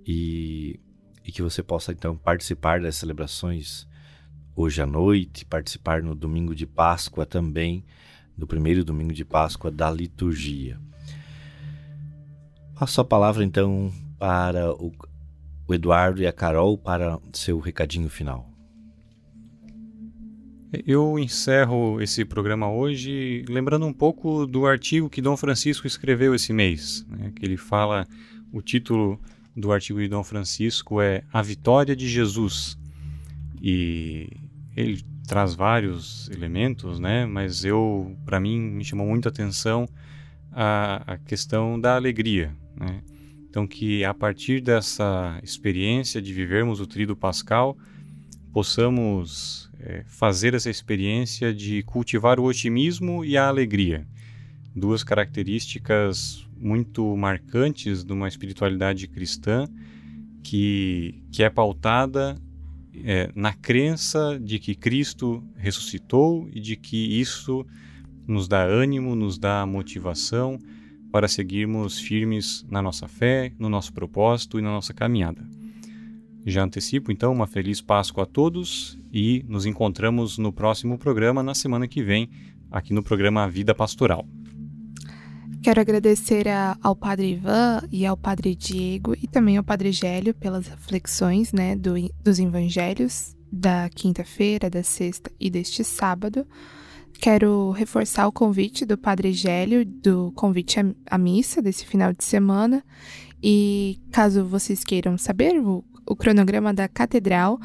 e, 0.04 0.80
e 1.24 1.30
que 1.30 1.42
você 1.42 1.62
possa 1.62 1.92
então 1.92 2.16
participar 2.16 2.80
das 2.80 2.96
celebrações 2.96 3.86
hoje 4.56 4.82
à 4.82 4.86
noite, 4.86 5.44
participar 5.44 6.02
no 6.02 6.12
domingo 6.12 6.56
de 6.56 6.66
Páscoa 6.66 7.24
também, 7.24 7.84
no 8.36 8.48
primeiro 8.48 8.84
domingo 8.84 9.12
de 9.12 9.24
Páscoa 9.24 9.70
da 9.70 9.88
liturgia. 9.92 10.76
Passo 12.74 13.00
a 13.00 13.04
palavra 13.04 13.44
então 13.44 13.92
para 14.18 14.74
o 14.74 14.92
Eduardo 15.72 16.20
e 16.20 16.26
a 16.26 16.32
Carol 16.32 16.76
para 16.76 17.20
seu 17.32 17.60
recadinho 17.60 18.08
final. 18.08 18.47
Eu 20.70 21.18
encerro 21.18 22.00
esse 22.00 22.26
programa 22.26 22.70
hoje 22.70 23.42
lembrando 23.48 23.86
um 23.86 23.92
pouco 23.92 24.46
do 24.46 24.66
artigo 24.66 25.08
que 25.08 25.22
Dom 25.22 25.34
Francisco 25.34 25.86
escreveu 25.86 26.34
esse 26.34 26.52
mês, 26.52 27.06
né, 27.08 27.32
que 27.34 27.44
ele 27.44 27.56
fala, 27.56 28.06
o 28.52 28.60
título 28.60 29.18
do 29.56 29.72
artigo 29.72 29.98
de 29.98 30.08
Dom 30.08 30.22
Francisco 30.22 31.00
é 31.00 31.22
A 31.32 31.40
Vitória 31.40 31.96
de 31.96 32.06
Jesus. 32.06 32.78
E 33.62 34.28
ele 34.76 35.02
traz 35.26 35.54
vários 35.54 36.28
elementos, 36.28 37.00
né, 37.00 37.24
mas 37.24 37.64
eu, 37.64 38.14
para 38.26 38.38
mim, 38.38 38.60
me 38.60 38.84
chamou 38.84 39.06
muita 39.06 39.30
atenção 39.30 39.88
a, 40.52 41.14
a 41.14 41.18
questão 41.18 41.80
da 41.80 41.96
alegria, 41.96 42.54
né? 42.76 43.00
Então 43.48 43.66
que 43.66 44.04
a 44.04 44.12
partir 44.12 44.60
dessa 44.60 45.40
experiência 45.42 46.20
de 46.20 46.34
vivermos 46.34 46.78
o 46.80 46.86
Tríduo 46.86 47.16
Pascal, 47.16 47.76
possamos 48.52 49.67
é, 49.80 50.04
fazer 50.06 50.54
essa 50.54 50.70
experiência 50.70 51.52
de 51.52 51.82
cultivar 51.82 52.38
o 52.40 52.44
otimismo 52.44 53.24
e 53.24 53.36
a 53.36 53.48
alegria, 53.48 54.06
duas 54.74 55.02
características 55.04 56.46
muito 56.56 57.16
marcantes 57.16 58.04
de 58.04 58.12
uma 58.12 58.28
espiritualidade 58.28 59.06
cristã 59.06 59.68
que, 60.42 61.22
que 61.30 61.42
é 61.42 61.50
pautada 61.50 62.36
é, 63.04 63.30
na 63.34 63.52
crença 63.52 64.38
de 64.40 64.58
que 64.58 64.74
Cristo 64.74 65.42
ressuscitou 65.56 66.48
e 66.52 66.60
de 66.60 66.76
que 66.76 67.20
isso 67.20 67.64
nos 68.26 68.48
dá 68.48 68.62
ânimo, 68.62 69.14
nos 69.14 69.38
dá 69.38 69.64
motivação 69.64 70.58
para 71.10 71.28
seguirmos 71.28 71.98
firmes 71.98 72.66
na 72.68 72.82
nossa 72.82 73.08
fé, 73.08 73.52
no 73.58 73.68
nosso 73.68 73.92
propósito 73.92 74.58
e 74.58 74.62
na 74.62 74.70
nossa 74.70 74.92
caminhada. 74.92 75.57
Já 76.48 76.64
antecipo 76.64 77.12
então 77.12 77.30
uma 77.30 77.46
feliz 77.46 77.82
Páscoa 77.82 78.22
a 78.22 78.26
todos 78.26 78.98
e 79.12 79.44
nos 79.46 79.66
encontramos 79.66 80.38
no 80.38 80.50
próximo 80.50 80.96
programa 80.96 81.42
na 81.42 81.54
semana 81.54 81.86
que 81.86 82.02
vem, 82.02 82.30
aqui 82.70 82.94
no 82.94 83.02
programa 83.02 83.46
Vida 83.46 83.74
Pastoral. 83.74 84.26
Quero 85.62 85.78
agradecer 85.78 86.48
a, 86.48 86.74
ao 86.82 86.96
Padre 86.96 87.32
Ivan 87.32 87.82
e 87.92 88.06
ao 88.06 88.16
Padre 88.16 88.54
Diego 88.54 89.14
e 89.22 89.26
também 89.26 89.58
ao 89.58 89.62
Padre 89.62 89.92
Gélio 89.92 90.32
pelas 90.32 90.66
reflexões 90.68 91.52
né, 91.52 91.76
do, 91.76 91.92
dos 92.24 92.38
evangelhos 92.38 93.36
da 93.52 93.90
quinta-feira, 93.90 94.70
da 94.70 94.82
sexta 94.82 95.30
e 95.38 95.50
deste 95.50 95.84
sábado. 95.84 96.46
Quero 97.20 97.72
reforçar 97.72 98.26
o 98.26 98.32
convite 98.32 98.86
do 98.86 98.96
Padre 98.96 99.34
Gélio, 99.34 99.84
do 99.84 100.32
convite 100.32 100.78
à 101.10 101.18
missa 101.18 101.60
desse 101.60 101.84
final 101.84 102.14
de 102.14 102.24
semana. 102.24 102.82
E 103.42 104.00
caso 104.10 104.44
vocês 104.44 104.82
queiram 104.82 105.16
saber, 105.18 105.60
o, 105.60 105.84
o 106.08 106.16
cronograma 106.16 106.72
da 106.72 106.88
Catedral 106.88 107.58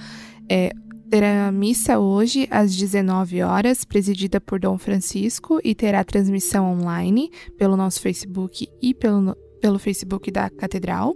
é, 0.49 0.71
terá 1.09 1.51
missa 1.51 1.99
hoje 1.99 2.47
às 2.51 2.75
19 2.75 3.41
horas, 3.41 3.85
presidida 3.85 4.41
por 4.41 4.59
Dom 4.59 4.77
Francisco, 4.77 5.59
e 5.63 5.73
terá 5.73 6.03
transmissão 6.03 6.71
online 6.71 7.29
pelo 7.57 7.77
nosso 7.77 8.01
Facebook 8.01 8.67
e 8.81 8.93
pelo, 8.93 9.35
pelo 9.61 9.79
Facebook 9.79 10.31
da 10.31 10.49
Catedral. 10.49 11.15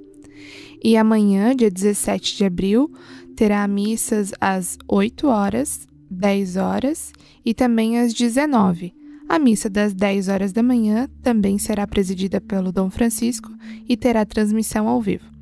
E 0.83 0.95
amanhã, 0.95 1.55
dia 1.55 1.71
17 1.71 2.37
de 2.37 2.45
abril, 2.45 2.91
terá 3.35 3.67
missas 3.67 4.33
às 4.39 4.77
8 4.87 5.27
horas, 5.27 5.87
10 6.09 6.57
horas 6.57 7.11
e 7.43 7.53
também 7.53 7.99
às 7.99 8.13
19. 8.13 8.93
A 9.27 9.37
missa 9.37 9.69
das 9.69 9.93
10 9.93 10.29
horas 10.29 10.53
da 10.53 10.63
manhã 10.63 11.09
também 11.21 11.57
será 11.57 11.85
presidida 11.85 12.39
pelo 12.39 12.71
Dom 12.71 12.89
Francisco 12.89 13.51
e 13.89 13.97
terá 13.97 14.25
transmissão 14.25 14.87
ao 14.87 15.01
vivo. 15.01 15.36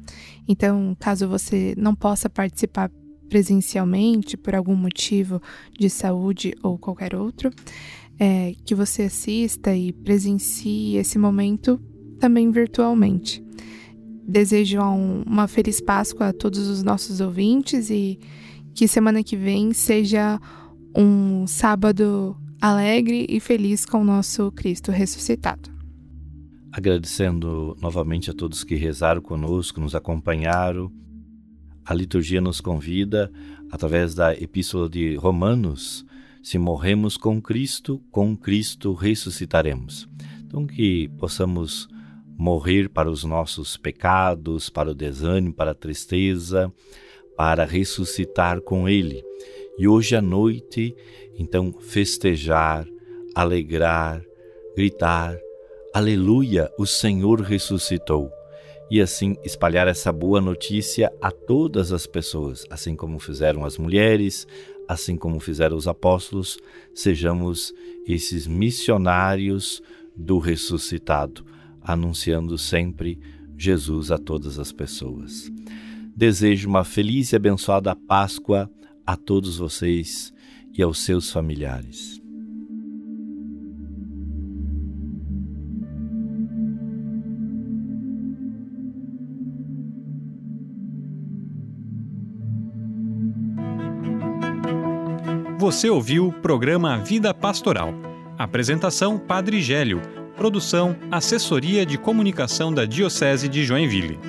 Então, 0.47 0.95
caso 0.99 1.27
você 1.27 1.73
não 1.77 1.95
possa 1.95 2.29
participar 2.29 2.91
presencialmente 3.29 4.37
por 4.37 4.55
algum 4.55 4.75
motivo 4.75 5.41
de 5.77 5.89
saúde 5.89 6.53
ou 6.61 6.77
qualquer 6.77 7.15
outro, 7.15 7.49
é, 8.19 8.53
que 8.63 8.75
você 8.75 9.03
assista 9.03 9.75
e 9.75 9.91
presencie 9.91 10.95
esse 10.95 11.17
momento 11.17 11.79
também 12.19 12.49
virtualmente. 12.51 13.43
Desejo 14.27 14.81
um, 14.81 15.23
uma 15.23 15.47
feliz 15.47 15.81
Páscoa 15.81 16.29
a 16.29 16.33
todos 16.33 16.67
os 16.67 16.81
nossos 16.81 17.19
ouvintes 17.19 17.89
e 17.89 18.19
que 18.73 18.87
semana 18.87 19.23
que 19.23 19.35
vem 19.35 19.73
seja 19.73 20.39
um 20.95 21.45
sábado 21.45 22.35
alegre 22.59 23.25
e 23.29 23.39
feliz 23.39 23.85
com 23.85 24.01
o 24.01 24.05
nosso 24.05 24.51
Cristo 24.51 24.91
ressuscitado. 24.91 25.74
Agradecendo 26.75 27.77
novamente 27.79 28.29
a 28.29 28.33
todos 28.33 28.63
que 28.63 28.75
rezaram 28.75 29.21
conosco, 29.21 29.79
nos 29.79 29.95
acompanharam 29.95 30.91
a 31.85 31.93
liturgia 31.93 32.41
nos 32.41 32.59
convida, 32.59 33.31
através 33.69 34.15
da 34.15 34.33
Epístola 34.33 34.89
de 34.89 35.15
Romanos, 35.15 36.03
se 36.41 36.57
morremos 36.57 37.15
com 37.15 37.39
Cristo, 37.39 38.01
com 38.09 38.35
Cristo 38.35 38.93
ressuscitaremos. 38.93 40.09
Então, 40.43 40.65
que 40.65 41.07
possamos 41.19 41.87
morrer 42.35 42.89
para 42.89 43.09
os 43.09 43.23
nossos 43.23 43.77
pecados, 43.77 44.67
para 44.67 44.89
o 44.89 44.95
desânimo, 44.95 45.53
para 45.53 45.71
a 45.71 45.75
tristeza, 45.75 46.73
para 47.37 47.65
ressuscitar 47.65 48.61
com 48.61 48.89
Ele. 48.89 49.23
E 49.77 49.87
hoje 49.87 50.15
à 50.15 50.21
noite, 50.23 50.95
então, 51.37 51.71
festejar, 51.71 52.87
alegrar, 53.35 54.23
gritar: 54.75 55.37
Aleluia, 55.95 56.69
o 56.77 56.85
Senhor 56.85 57.39
ressuscitou 57.39 58.29
e 58.91 58.99
assim 58.99 59.37
espalhar 59.45 59.87
essa 59.87 60.11
boa 60.11 60.41
notícia 60.41 61.09
a 61.21 61.31
todas 61.31 61.93
as 61.93 62.05
pessoas, 62.05 62.65
assim 62.69 62.97
como 62.97 63.17
fizeram 63.17 63.63
as 63.63 63.77
mulheres, 63.77 64.45
assim 64.89 65.15
como 65.15 65.39
fizeram 65.39 65.77
os 65.77 65.87
apóstolos, 65.87 66.59
sejamos 66.93 67.73
esses 68.05 68.45
missionários 68.45 69.81
do 70.13 70.37
ressuscitado, 70.37 71.45
anunciando 71.81 72.57
sempre 72.57 73.17
Jesus 73.57 74.11
a 74.11 74.17
todas 74.17 74.59
as 74.59 74.73
pessoas. 74.73 75.49
Desejo 76.13 76.67
uma 76.67 76.83
feliz 76.83 77.31
e 77.31 77.37
abençoada 77.37 77.95
Páscoa 77.95 78.69
a 79.07 79.15
todos 79.15 79.59
vocês 79.59 80.33
e 80.77 80.83
aos 80.83 81.05
seus 81.05 81.31
familiares. 81.31 82.24
Você 95.65 95.89
ouviu 95.89 96.27
o 96.27 96.31
programa 96.31 96.95
Vida 96.99 97.33
Pastoral. 97.33 97.91
Apresentação 98.37 99.17
Padre 99.17 99.63
Gélio. 99.63 99.99
Produção 100.37 100.95
Assessoria 101.09 101.83
de 101.83 101.97
Comunicação 101.97 102.71
da 102.71 102.85
Diocese 102.85 103.49
de 103.49 103.65
Joinville. 103.65 104.19